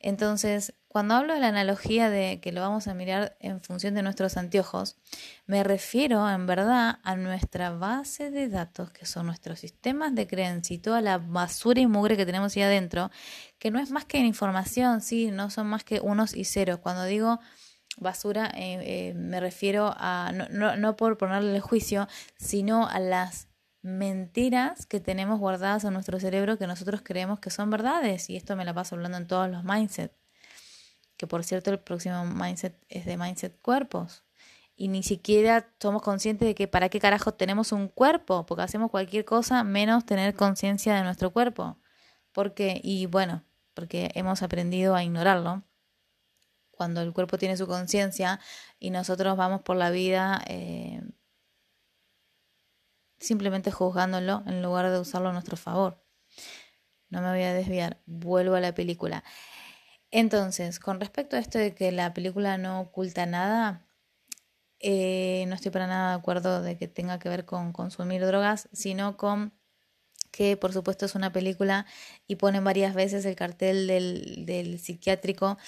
Entonces, 0.03 0.75
cuando 0.89 1.15
hablo 1.15 1.33
de 1.33 1.41
la 1.41 1.49
analogía 1.49 2.11
de 2.11 2.41
que 2.41 2.51
lo 2.51 2.61
vamos 2.61 2.89
a 2.89 2.93
mirar 2.93 3.37
en 3.39 3.61
función 3.61 3.95
de 3.95 4.03
nuestros 4.03 4.37
anteojos, 4.37 4.97
me 5.47 5.63
refiero 5.63 6.29
en 6.29 6.47
verdad 6.47 6.99
a 7.05 7.17
nuestra 7.17 7.71
base 7.71 8.33
de 8.33 8.49
datos, 8.49 8.91
que 8.91 9.07
son 9.07 9.27
nuestros 9.27 9.61
sistemas 9.61 10.15
de 10.15 10.27
creencia 10.27 10.75
y 10.75 10.79
toda 10.79 11.01
la 11.01 11.19
basura 11.19 11.81
y 11.81 11.87
mugre 11.87 12.17
que 12.17 12.27
tenemos 12.27 12.55
ahí 12.57 12.63
adentro, 12.63 13.11
que 13.61 13.71
no 13.71 13.79
es 13.79 13.93
más 13.93 14.05
que 14.05 14.19
información, 14.19 15.01
sí, 15.01 15.31
no 15.31 15.51
son 15.51 15.69
más 15.69 15.85
que 15.85 16.01
unos 16.01 16.35
y 16.35 16.45
ceros. 16.45 16.81
Cuando 16.81 17.05
digo 17.05 17.39
basura, 17.99 18.47
eh, 18.55 18.79
eh, 18.83 19.15
me 19.15 19.41
refiero 19.41 19.95
a, 19.97 20.33
no, 20.35 20.49
no, 20.51 20.77
no 20.77 20.97
por 20.97 21.19
ponerle 21.19 21.55
el 21.55 21.61
juicio, 21.61 22.09
sino 22.37 22.89
a 22.89 22.99
las 22.99 23.49
mentiras 23.83 24.87
que 24.87 25.01
tenemos 25.01 25.41
guardadas 25.41 25.85
en 25.85 25.93
nuestro 25.93 26.21
cerebro 26.21 26.57
que 26.57 26.67
nosotros 26.67 27.03
creemos 27.05 27.41
que 27.41 27.51
son 27.51 27.71
verdades. 27.71 28.31
Y 28.31 28.37
esto 28.37 28.57
me 28.57 28.65
la 28.65 28.73
paso 28.73 28.95
hablando 28.95 29.19
en 29.19 29.27
todos 29.27 29.51
los 29.51 29.65
mindset. 29.65 30.13
Que 31.17 31.27
por 31.27 31.45
cierto, 31.45 31.71
el 31.71 31.81
próximo 31.81 32.25
mindset 32.25 32.77
es 32.89 33.05
de 33.05 33.17
mindset 33.17 33.61
cuerpos. 33.61 34.25
Y 34.75 34.89
ni 34.89 35.03
siquiera 35.03 35.73
somos 35.81 36.03
conscientes 36.03 36.49
de 36.49 36.55
que 36.55 36.67
para 36.69 36.89
qué 36.89 36.99
carajo 36.99 37.35
tenemos 37.35 37.73
un 37.73 37.89
cuerpo, 37.89 38.47
porque 38.47 38.63
hacemos 38.63 38.91
cualquier 38.91 39.25
cosa 39.25 39.63
menos 39.65 40.07
tener 40.07 40.35
conciencia 40.35 40.95
de 40.95 41.03
nuestro 41.03 41.33
cuerpo. 41.33 41.79
Porque, 42.33 42.81
y 42.83 43.07
bueno, 43.07 43.45
porque 43.75 44.11
hemos 44.15 44.43
aprendido 44.43 44.95
a 44.95 45.05
ignorarlo. 45.05 45.63
Cuando 46.73 47.01
el 47.01 47.13
cuerpo 47.13 47.39
tiene 47.39 47.57
su 47.57 47.67
conciencia 47.67 48.41
y 48.79 48.91
nosotros 48.91 49.37
vamos 49.37 49.63
por 49.63 49.77
la 49.77 49.91
vida 49.91 50.43
eh, 50.49 51.01
simplemente 53.21 53.71
juzgándolo 53.71 54.43
en 54.47 54.63
lugar 54.63 54.91
de 54.91 54.99
usarlo 54.99 55.29
a 55.29 55.33
nuestro 55.33 55.57
favor. 55.57 56.03
No 57.09 57.23
me 57.23 57.31
voy 57.31 57.43
a 57.43 57.55
desviar, 57.55 58.01
vuelvo 58.07 58.57
a 58.57 58.61
la 58.61 58.75
película. 58.75 59.23
Entonces, 60.11 60.81
con 60.81 61.01
respecto 61.01 61.37
a 61.37 61.39
esto 61.39 61.59
de 61.59 61.75
que 61.75 61.93
la 61.93 62.13
película 62.15 62.59
no 62.59 62.81
oculta 62.81 63.27
nada, 63.27 63.87
eh, 64.81 65.45
no 65.49 65.55
estoy 65.55 65.71
para 65.71 65.87
nada 65.87 66.11
de 66.11 66.19
acuerdo 66.19 66.63
de 66.63 66.77
que 66.77 66.89
tenga 66.89 67.19
que 67.19 67.29
ver 67.29 67.45
con 67.45 67.73
consumir 67.73 68.25
drogas, 68.27 68.69
sino 68.73 69.17
con 69.17 69.55
que 70.33 70.57
por 70.57 70.73
supuesto 70.73 71.07
es 71.07 71.15
una 71.15 71.33
película 71.33 71.87
y 72.27 72.37
ponen 72.37 72.65
varias 72.65 72.95
veces 72.95 73.25
el 73.25 73.37
cartel 73.37 73.87
del, 73.87 74.45
del 74.47 74.81
psiquiátrico 74.81 75.59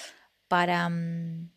para... 0.55 0.89
Mm, 0.89 1.51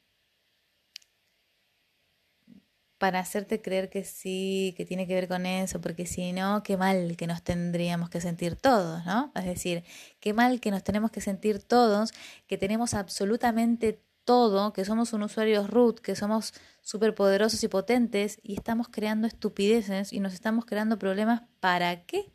para 2.97 3.19
hacerte 3.19 3.61
creer 3.61 3.91
que 3.91 4.03
sí, 4.03 4.73
que 4.75 4.85
tiene 4.85 5.05
que 5.05 5.13
ver 5.13 5.27
con 5.27 5.45
eso, 5.45 5.79
porque 5.79 6.07
si 6.07 6.33
no, 6.33 6.63
qué 6.63 6.77
mal 6.77 7.15
que 7.15 7.27
nos 7.27 7.43
tendríamos 7.43 8.09
que 8.09 8.21
sentir 8.21 8.55
todos, 8.55 9.05
¿no? 9.05 9.31
Es 9.35 9.45
decir, 9.45 9.83
qué 10.19 10.33
mal 10.33 10.59
que 10.59 10.71
nos 10.71 10.83
tenemos 10.83 11.11
que 11.11 11.21
sentir 11.21 11.61
todos, 11.61 12.11
que 12.47 12.57
tenemos 12.57 12.95
absolutamente 12.95 14.01
todo, 14.23 14.73
que 14.73 14.83
somos 14.83 15.13
un 15.13 15.21
usuario 15.21 15.67
root, 15.67 15.99
que 15.99 16.15
somos 16.15 16.55
súper 16.81 17.13
poderosos 17.13 17.63
y 17.63 17.67
potentes 17.67 18.39
y 18.41 18.55
estamos 18.55 18.87
creando 18.89 19.27
estupideces 19.27 20.11
y 20.11 20.19
nos 20.19 20.33
estamos 20.33 20.65
creando 20.65 20.97
problemas. 20.97 21.43
¿Para 21.59 22.03
qué? 22.05 22.33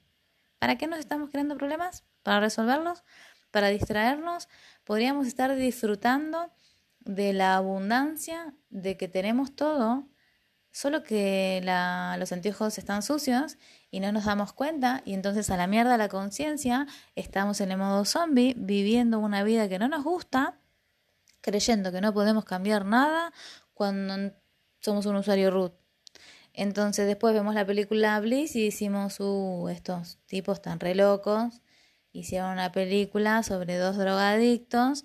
¿Para 0.61 0.79
qué 0.79 0.87
nos 0.87 1.01
estamos 1.01 1.29
creando 1.31 1.57
problemas? 1.57 2.05
¿Para 2.23 2.39
resolverlos? 2.39 3.03
¿Para 3.51 3.69
distraernos? 3.69 4.49
Podríamos 4.85 5.27
estar 5.27 5.55
disfrutando 5.55 6.53
de 7.01 7.33
la 7.33 7.57
abundancia, 7.57 8.55
de 8.71 8.97
que 8.97 9.09
tenemos 9.09 9.55
todo, 9.55 10.09
Solo 10.73 11.03
que 11.03 11.61
la, 11.63 12.17
los 12.19 12.33
anteojos 12.33 12.79
están 12.79 13.03
sucios 13.03 13.59
y 13.91 14.01
no 14.01 14.11
nos 14.11 14.25
damos 14.25 14.55
cuenta 14.55 15.03
y 15.05 15.13
entonces 15.13 15.51
a 15.51 15.59
la 15.59 15.67
mierda 15.67 15.99
la 15.99 16.09
conciencia 16.09 16.87
estamos 17.15 17.61
en 17.61 17.73
el 17.73 17.77
modo 17.77 18.07
zombie 18.07 18.55
viviendo 18.57 19.19
una 19.19 19.45
vida 19.45 19.69
que 19.69 19.79
no 19.79 19.87
nos 19.89 20.03
gusta, 20.03 20.59
creyendo 21.43 21.93
que 21.93 22.01
no 22.01 22.15
podemos 22.15 22.47
cambiar 22.47 22.87
nada 22.87 23.35
cuando 23.75 24.33
somos 24.81 25.05
un 25.05 25.17
usuario 25.17 25.51
root. 25.51 25.75
Entonces 26.55 27.07
después 27.07 27.35
vemos 27.35 27.55
la 27.55 27.67
película 27.67 28.19
Bliss 28.21 28.57
y 28.57 28.65
decimos, 28.65 29.21
uh, 29.21 29.69
estos 29.69 30.21
tipos 30.25 30.55
están 30.57 30.81
re 30.81 30.95
locos, 30.95 31.61
hicieron 32.13 32.51
una 32.51 32.73
película 32.73 33.43
sobre 33.43 33.79
dos 33.79 33.97
drogadictos 33.97 35.05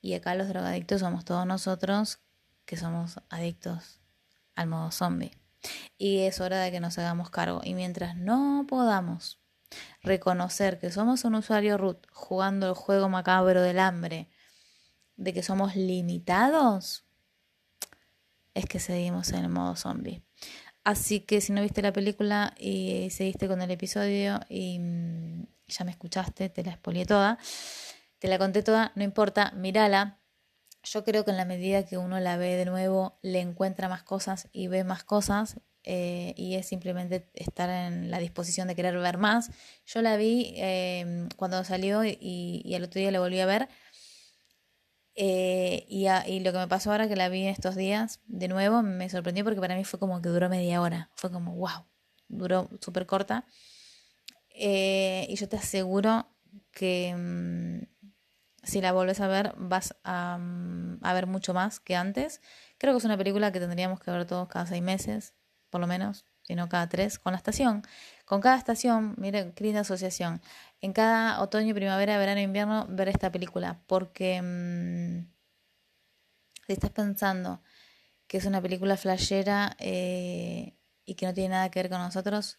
y 0.00 0.14
acá 0.14 0.34
los 0.34 0.48
drogadictos 0.48 1.00
somos 1.00 1.24
todos 1.24 1.46
nosotros 1.46 2.20
que 2.64 2.76
somos 2.76 3.20
adictos 3.28 4.00
al 4.54 4.68
modo 4.68 4.90
zombie. 4.90 5.32
Y 5.98 6.20
es 6.20 6.40
hora 6.40 6.60
de 6.60 6.70
que 6.70 6.80
nos 6.80 6.98
hagamos 6.98 7.30
cargo. 7.30 7.60
Y 7.64 7.74
mientras 7.74 8.16
no 8.16 8.66
podamos 8.68 9.40
reconocer 10.02 10.78
que 10.78 10.90
somos 10.90 11.24
un 11.24 11.34
usuario 11.36 11.78
root 11.78 12.06
jugando 12.12 12.68
el 12.68 12.74
juego 12.74 13.08
macabro 13.08 13.62
del 13.62 13.78
hambre, 13.78 14.28
de 15.16 15.32
que 15.32 15.42
somos 15.42 15.76
limitados, 15.76 17.04
es 18.52 18.66
que 18.66 18.78
seguimos 18.78 19.30
en 19.30 19.44
el 19.44 19.48
modo 19.48 19.76
zombie. 19.76 20.22
Así 20.84 21.20
que 21.20 21.40
si 21.40 21.52
no 21.52 21.62
viste 21.62 21.82
la 21.82 21.92
película 21.92 22.54
y 22.58 23.08
seguiste 23.10 23.48
con 23.48 23.62
el 23.62 23.70
episodio 23.70 24.40
y 24.50 24.78
mm, 24.78 25.46
ya 25.66 25.84
me 25.84 25.90
escuchaste, 25.90 26.48
te 26.48 26.62
la 26.62 26.72
expolié 26.72 27.06
toda, 27.06 27.38
te 28.18 28.28
la 28.28 28.38
conté 28.38 28.62
toda, 28.62 28.92
no 28.94 29.02
importa, 29.02 29.52
mírala, 29.52 30.20
yo 30.82 31.04
creo 31.04 31.24
que 31.24 31.30
en 31.30 31.36
la 31.36 31.44
medida 31.44 31.86
que 31.86 31.98
uno 31.98 32.20
la 32.20 32.36
ve 32.36 32.56
de 32.56 32.66
nuevo, 32.66 33.18
le 33.22 33.40
encuentra 33.40 33.88
más 33.88 34.02
cosas 34.02 34.48
y 34.52 34.68
ve 34.68 34.84
más 34.84 35.04
cosas, 35.04 35.60
eh, 35.84 36.34
y 36.36 36.54
es 36.54 36.66
simplemente 36.66 37.28
estar 37.34 37.68
en 37.68 38.10
la 38.10 38.18
disposición 38.18 38.68
de 38.68 38.74
querer 38.74 38.98
ver 38.98 39.18
más. 39.18 39.50
Yo 39.86 40.00
la 40.02 40.16
vi 40.16 40.54
em, 40.56 41.28
cuando 41.36 41.62
salió 41.64 42.04
y, 42.04 42.18
y, 42.20 42.74
el 42.74 42.84
otro 42.84 43.00
día 43.00 43.10
la 43.10 43.20
volví 43.20 43.40
a 43.40 43.46
ver. 43.46 43.68
Eh, 45.16 45.86
y, 45.88 46.06
y, 46.08 46.40
lo 46.40 46.52
que 46.52 46.58
me 46.58 46.68
pasó 46.68 46.90
ahora 46.90 47.08
que 47.08 47.16
la 47.16 47.28
vi 47.28 47.42
en 47.42 47.48
estos 47.48 47.76
días 47.76 48.20
de 48.26 48.48
nuevo 48.48 48.82
me 48.82 49.08
sorprendió 49.08 49.44
porque 49.44 49.60
para 49.60 49.76
mí 49.76 49.84
fue 49.84 50.00
como 50.00 50.20
que 50.20 50.28
duró 50.30 50.48
media 50.48 50.80
hora. 50.80 51.10
Fue 51.14 51.30
como, 51.30 51.54
wow, 51.54 51.86
duró 52.28 52.68
súper 52.80 53.06
corta. 53.06 53.46
Eh, 54.54 55.26
y 55.28 55.36
yo 55.36 55.48
te 55.48 55.56
aseguro 55.56 56.28
que 56.70 57.14
mm, 57.16 57.82
si 58.62 58.80
la 58.80 58.92
vuelves 58.92 59.20
a 59.20 59.28
ver, 59.28 59.54
vas 59.56 59.96
a, 60.04 60.38
mm, 60.38 61.00
a, 61.02 61.12
ver 61.14 61.26
mucho 61.26 61.54
más 61.54 61.80
que 61.80 61.96
antes. 61.96 62.40
Creo 62.78 62.94
que 62.94 62.98
es 62.98 63.04
una 63.04 63.18
película 63.18 63.52
que 63.52 63.60
tendríamos 63.60 64.00
que 64.00 64.10
ver 64.10 64.26
todos 64.26 64.48
cada 64.48 64.66
seis 64.66 64.82
meses, 64.82 65.34
por 65.70 65.80
lo 65.80 65.86
menos, 65.86 66.24
si 66.42 66.54
no 66.54 66.68
cada 66.68 66.88
tres, 66.88 67.18
con 67.18 67.32
la 67.32 67.38
estación. 67.38 67.82
Con 68.24 68.40
cada 68.40 68.56
estación, 68.56 69.14
mire, 69.18 69.52
querida 69.54 69.80
asociación, 69.80 70.40
en 70.80 70.92
cada 70.92 71.40
otoño, 71.42 71.74
primavera, 71.74 72.16
verano, 72.18 72.40
invierno, 72.40 72.86
ver 72.88 73.08
esta 73.08 73.30
película, 73.32 73.80
porque 73.86 74.40
mmm, 74.42 75.26
si 76.66 76.72
estás 76.72 76.90
pensando 76.90 77.62
que 78.26 78.38
es 78.38 78.46
una 78.46 78.62
película 78.62 78.96
flashera 78.96 79.76
eh, 79.78 80.76
y 81.04 81.14
que 81.14 81.26
no 81.26 81.34
tiene 81.34 81.50
nada 81.50 81.70
que 81.70 81.80
ver 81.80 81.90
con 81.90 82.00
nosotros, 82.00 82.58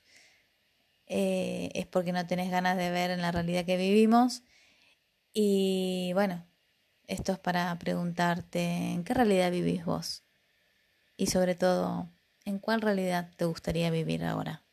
eh, 1.08 1.70
es 1.74 1.86
porque 1.88 2.12
no 2.12 2.26
tenés 2.28 2.52
ganas 2.52 2.78
de 2.78 2.90
ver 2.90 3.12
en 3.12 3.22
la 3.22 3.32
realidad 3.32 3.66
que 3.66 3.78
vivimos 3.78 4.44
y 5.34 6.12
bueno, 6.14 6.46
esto 7.08 7.34
es 7.34 7.40
para 7.40 7.78
preguntarte 7.78 8.64
en 8.94 9.04
qué 9.04 9.14
realidad 9.14 9.52
vivís 9.52 9.86
vos 9.86 10.24
y 11.18 11.28
sobre 11.28 11.56
todo, 11.56 12.10
¿en 12.46 12.60
cuál 12.60 12.82
realidad 12.82 13.32
te 13.38 13.46
gustaría 13.46 13.90
vivir 13.90 14.24
ahora? 14.24 14.64